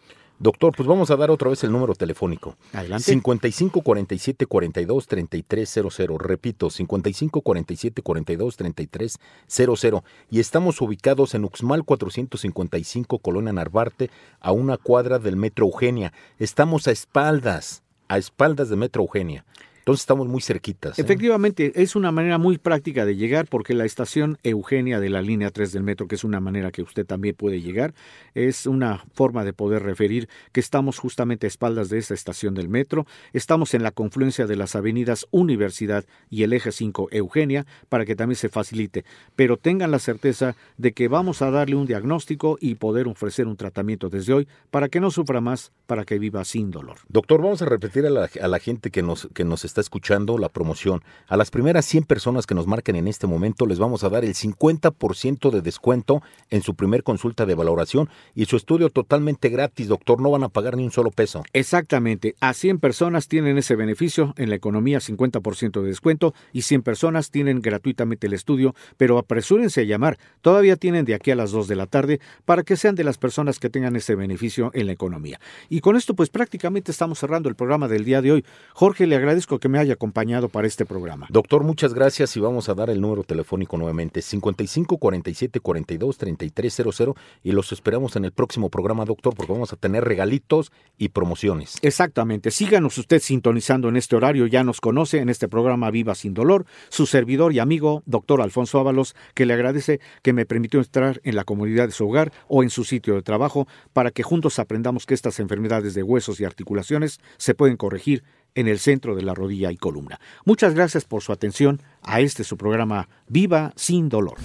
Doctor, 0.42 0.72
pues 0.74 0.88
vamos 0.88 1.10
a 1.10 1.16
dar 1.16 1.30
otra 1.30 1.50
vez 1.50 1.62
el 1.64 1.70
número 1.70 1.94
telefónico. 1.94 2.56
Adelante. 2.72 3.04
55 3.04 3.82
47 3.82 4.46
42 4.46 5.06
3300. 5.06 6.18
Repito, 6.18 6.70
55 6.70 7.42
47 7.42 8.00
42 8.00 8.56
3300. 8.56 10.02
Y 10.30 10.40
estamos 10.40 10.80
ubicados 10.80 11.34
en 11.34 11.44
Uxmal 11.44 11.84
455, 11.84 13.18
Colonia 13.18 13.52
Narvarte, 13.52 14.10
a 14.40 14.52
una 14.52 14.78
cuadra 14.78 15.18
del 15.18 15.36
Metro 15.36 15.66
Eugenia. 15.66 16.14
Estamos 16.38 16.88
a 16.88 16.90
espaldas, 16.90 17.82
a 18.08 18.16
espaldas 18.16 18.70
de 18.70 18.76
Metro 18.76 19.02
Eugenia. 19.02 19.44
Entonces 19.80 20.02
estamos 20.02 20.28
muy 20.28 20.40
cerquitas. 20.40 20.98
¿eh? 20.98 21.02
Efectivamente, 21.02 21.72
es 21.74 21.96
una 21.96 22.12
manera 22.12 22.38
muy 22.38 22.58
práctica 22.58 23.04
de 23.04 23.16
llegar 23.16 23.46
porque 23.48 23.74
la 23.74 23.84
estación 23.84 24.38
Eugenia 24.42 25.00
de 25.00 25.10
la 25.10 25.22
línea 25.22 25.50
3 25.50 25.72
del 25.72 25.82
metro, 25.82 26.06
que 26.06 26.14
es 26.14 26.24
una 26.24 26.40
manera 26.40 26.70
que 26.70 26.82
usted 26.82 27.06
también 27.06 27.34
puede 27.34 27.60
llegar, 27.60 27.94
es 28.34 28.66
una 28.66 29.04
forma 29.12 29.44
de 29.44 29.52
poder 29.52 29.82
referir 29.82 30.28
que 30.52 30.60
estamos 30.60 30.98
justamente 30.98 31.46
a 31.46 31.48
espaldas 31.48 31.88
de 31.88 31.98
esta 31.98 32.14
estación 32.14 32.54
del 32.54 32.68
metro. 32.68 33.06
Estamos 33.32 33.74
en 33.74 33.82
la 33.82 33.90
confluencia 33.90 34.46
de 34.46 34.56
las 34.56 34.76
avenidas 34.76 35.26
Universidad 35.30 36.04
y 36.28 36.42
el 36.42 36.52
eje 36.52 36.72
5 36.72 37.08
Eugenia 37.10 37.66
para 37.88 38.04
que 38.04 38.16
también 38.16 38.36
se 38.36 38.48
facilite. 38.48 39.04
Pero 39.36 39.56
tengan 39.56 39.90
la 39.90 39.98
certeza 39.98 40.56
de 40.76 40.92
que 40.92 41.08
vamos 41.08 41.42
a 41.42 41.50
darle 41.50 41.76
un 41.76 41.86
diagnóstico 41.86 42.58
y 42.60 42.74
poder 42.74 43.08
ofrecer 43.08 43.46
un 43.46 43.56
tratamiento 43.56 44.08
desde 44.08 44.32
hoy 44.32 44.48
para 44.70 44.88
que 44.88 45.00
no 45.00 45.10
sufra 45.10 45.40
más, 45.40 45.72
para 45.86 46.04
que 46.04 46.18
viva 46.18 46.44
sin 46.44 46.70
dolor. 46.70 46.98
Doctor, 47.08 47.42
vamos 47.42 47.62
a 47.62 47.66
repetir 47.66 48.06
a 48.06 48.10
la, 48.10 48.28
a 48.40 48.48
la 48.48 48.58
gente 48.58 48.90
que 48.90 49.02
nos, 49.02 49.28
que 49.34 49.44
nos 49.44 49.64
está 49.70 49.80
escuchando 49.80 50.36
la 50.36 50.48
promoción, 50.48 51.02
a 51.28 51.36
las 51.36 51.50
primeras 51.50 51.84
100 51.86 52.04
personas 52.04 52.46
que 52.46 52.54
nos 52.54 52.66
marquen 52.66 52.96
en 52.96 53.08
este 53.08 53.26
momento 53.26 53.66
les 53.66 53.78
vamos 53.78 54.04
a 54.04 54.08
dar 54.08 54.24
el 54.24 54.34
50% 54.34 55.50
de 55.50 55.62
descuento 55.62 56.22
en 56.50 56.62
su 56.62 56.74
primer 56.74 57.02
consulta 57.02 57.46
de 57.46 57.54
valoración 57.54 58.08
y 58.34 58.46
su 58.46 58.56
estudio 58.56 58.90
totalmente 58.90 59.48
gratis, 59.48 59.88
doctor, 59.88 60.20
no 60.20 60.30
van 60.30 60.42
a 60.42 60.48
pagar 60.48 60.76
ni 60.76 60.84
un 60.84 60.90
solo 60.90 61.10
peso. 61.10 61.42
Exactamente, 61.52 62.34
a 62.40 62.52
100 62.52 62.80
personas 62.80 63.28
tienen 63.28 63.58
ese 63.58 63.76
beneficio 63.76 64.34
en 64.36 64.50
la 64.50 64.56
economía 64.56 64.98
50% 64.98 65.80
de 65.80 65.86
descuento 65.86 66.34
y 66.52 66.62
100 66.62 66.82
personas 66.82 67.30
tienen 67.30 67.60
gratuitamente 67.60 68.26
el 68.26 68.32
estudio, 68.32 68.74
pero 68.96 69.18
apresúrense 69.18 69.82
a 69.82 69.84
llamar, 69.84 70.18
todavía 70.40 70.76
tienen 70.76 71.04
de 71.04 71.14
aquí 71.14 71.30
a 71.30 71.36
las 71.36 71.52
2 71.52 71.68
de 71.68 71.76
la 71.76 71.86
tarde 71.86 72.20
para 72.44 72.64
que 72.64 72.76
sean 72.76 72.96
de 72.96 73.04
las 73.04 73.18
personas 73.18 73.60
que 73.60 73.70
tengan 73.70 73.94
ese 73.94 74.16
beneficio 74.16 74.72
en 74.74 74.86
la 74.86 74.92
economía. 74.92 75.40
Y 75.68 75.80
con 75.80 75.96
esto 75.96 76.14
pues 76.14 76.28
prácticamente 76.28 76.90
estamos 76.90 77.20
cerrando 77.20 77.48
el 77.48 77.54
programa 77.54 77.86
del 77.86 78.04
día 78.04 78.20
de 78.20 78.32
hoy. 78.32 78.44
Jorge, 78.74 79.06
le 79.06 79.14
agradezco 79.14 79.59
que 79.60 79.68
me 79.68 79.78
haya 79.78 79.94
acompañado 79.94 80.48
para 80.48 80.66
este 80.66 80.84
programa. 80.84 81.26
Doctor, 81.30 81.62
muchas 81.62 81.94
gracias 81.94 82.36
y 82.36 82.40
vamos 82.40 82.68
a 82.68 82.74
dar 82.74 82.90
el 82.90 83.00
número 83.00 83.22
telefónico 83.22 83.76
nuevamente, 83.76 84.22
55 84.22 84.98
47 84.98 85.60
42 85.60 86.18
3300 86.18 87.14
y 87.42 87.52
los 87.52 87.72
esperamos 87.72 88.16
en 88.16 88.24
el 88.24 88.32
próximo 88.32 88.70
programa, 88.70 89.04
doctor, 89.04 89.34
porque 89.36 89.52
vamos 89.52 89.72
a 89.72 89.76
tener 89.76 90.04
regalitos 90.04 90.72
y 90.98 91.10
promociones. 91.10 91.78
Exactamente, 91.82 92.50
síganos 92.50 92.98
usted 92.98 93.20
sintonizando 93.20 93.88
en 93.88 93.96
este 93.96 94.16
horario, 94.16 94.46
ya 94.46 94.64
nos 94.64 94.80
conoce 94.80 95.18
en 95.18 95.28
este 95.28 95.48
programa 95.48 95.90
Viva 95.90 96.14
Sin 96.14 96.34
Dolor, 96.34 96.66
su 96.88 97.06
servidor 97.06 97.52
y 97.52 97.58
amigo, 97.58 98.02
doctor 98.06 98.40
Alfonso 98.40 98.80
Ábalos, 98.80 99.14
que 99.34 99.46
le 99.46 99.54
agradece 99.54 100.00
que 100.22 100.32
me 100.32 100.46
permitió 100.46 100.80
entrar 100.80 101.20
en 101.24 101.36
la 101.36 101.44
comunidad 101.44 101.86
de 101.86 101.92
su 101.92 102.08
hogar 102.08 102.32
o 102.48 102.62
en 102.62 102.70
su 102.70 102.84
sitio 102.84 103.14
de 103.14 103.22
trabajo 103.22 103.68
para 103.92 104.10
que 104.10 104.22
juntos 104.22 104.58
aprendamos 104.58 105.06
que 105.06 105.14
estas 105.14 105.40
enfermedades 105.40 105.94
de 105.94 106.02
huesos 106.02 106.40
y 106.40 106.44
articulaciones 106.44 107.20
se 107.36 107.54
pueden 107.54 107.76
corregir 107.76 108.24
en 108.54 108.68
el 108.68 108.78
centro 108.78 109.14
de 109.14 109.22
la 109.22 109.34
rodilla 109.34 109.70
y 109.72 109.76
columna. 109.76 110.20
Muchas 110.44 110.74
gracias 110.74 111.04
por 111.04 111.22
su 111.22 111.32
atención 111.32 111.80
a 112.02 112.20
este 112.20 112.44
su 112.44 112.56
programa 112.56 113.08
Viva 113.28 113.72
sin 113.76 114.08
dolor. 114.08 114.38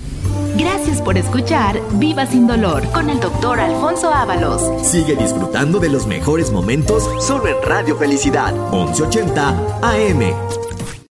Gracias 0.57 1.01
por 1.01 1.17
escuchar 1.17 1.81
Viva 1.93 2.25
sin 2.25 2.47
dolor 2.47 2.89
con 2.91 3.09
el 3.09 3.19
doctor 3.19 3.59
Alfonso 3.59 4.13
Ábalos. 4.13 4.87
Sigue 4.87 5.15
disfrutando 5.15 5.79
de 5.79 5.89
los 5.89 6.07
mejores 6.07 6.51
momentos 6.51 7.03
solo 7.25 7.47
en 7.47 7.61
Radio 7.63 7.97
Felicidad 7.97 8.53
1180 8.71 9.79
AM. 9.81 10.74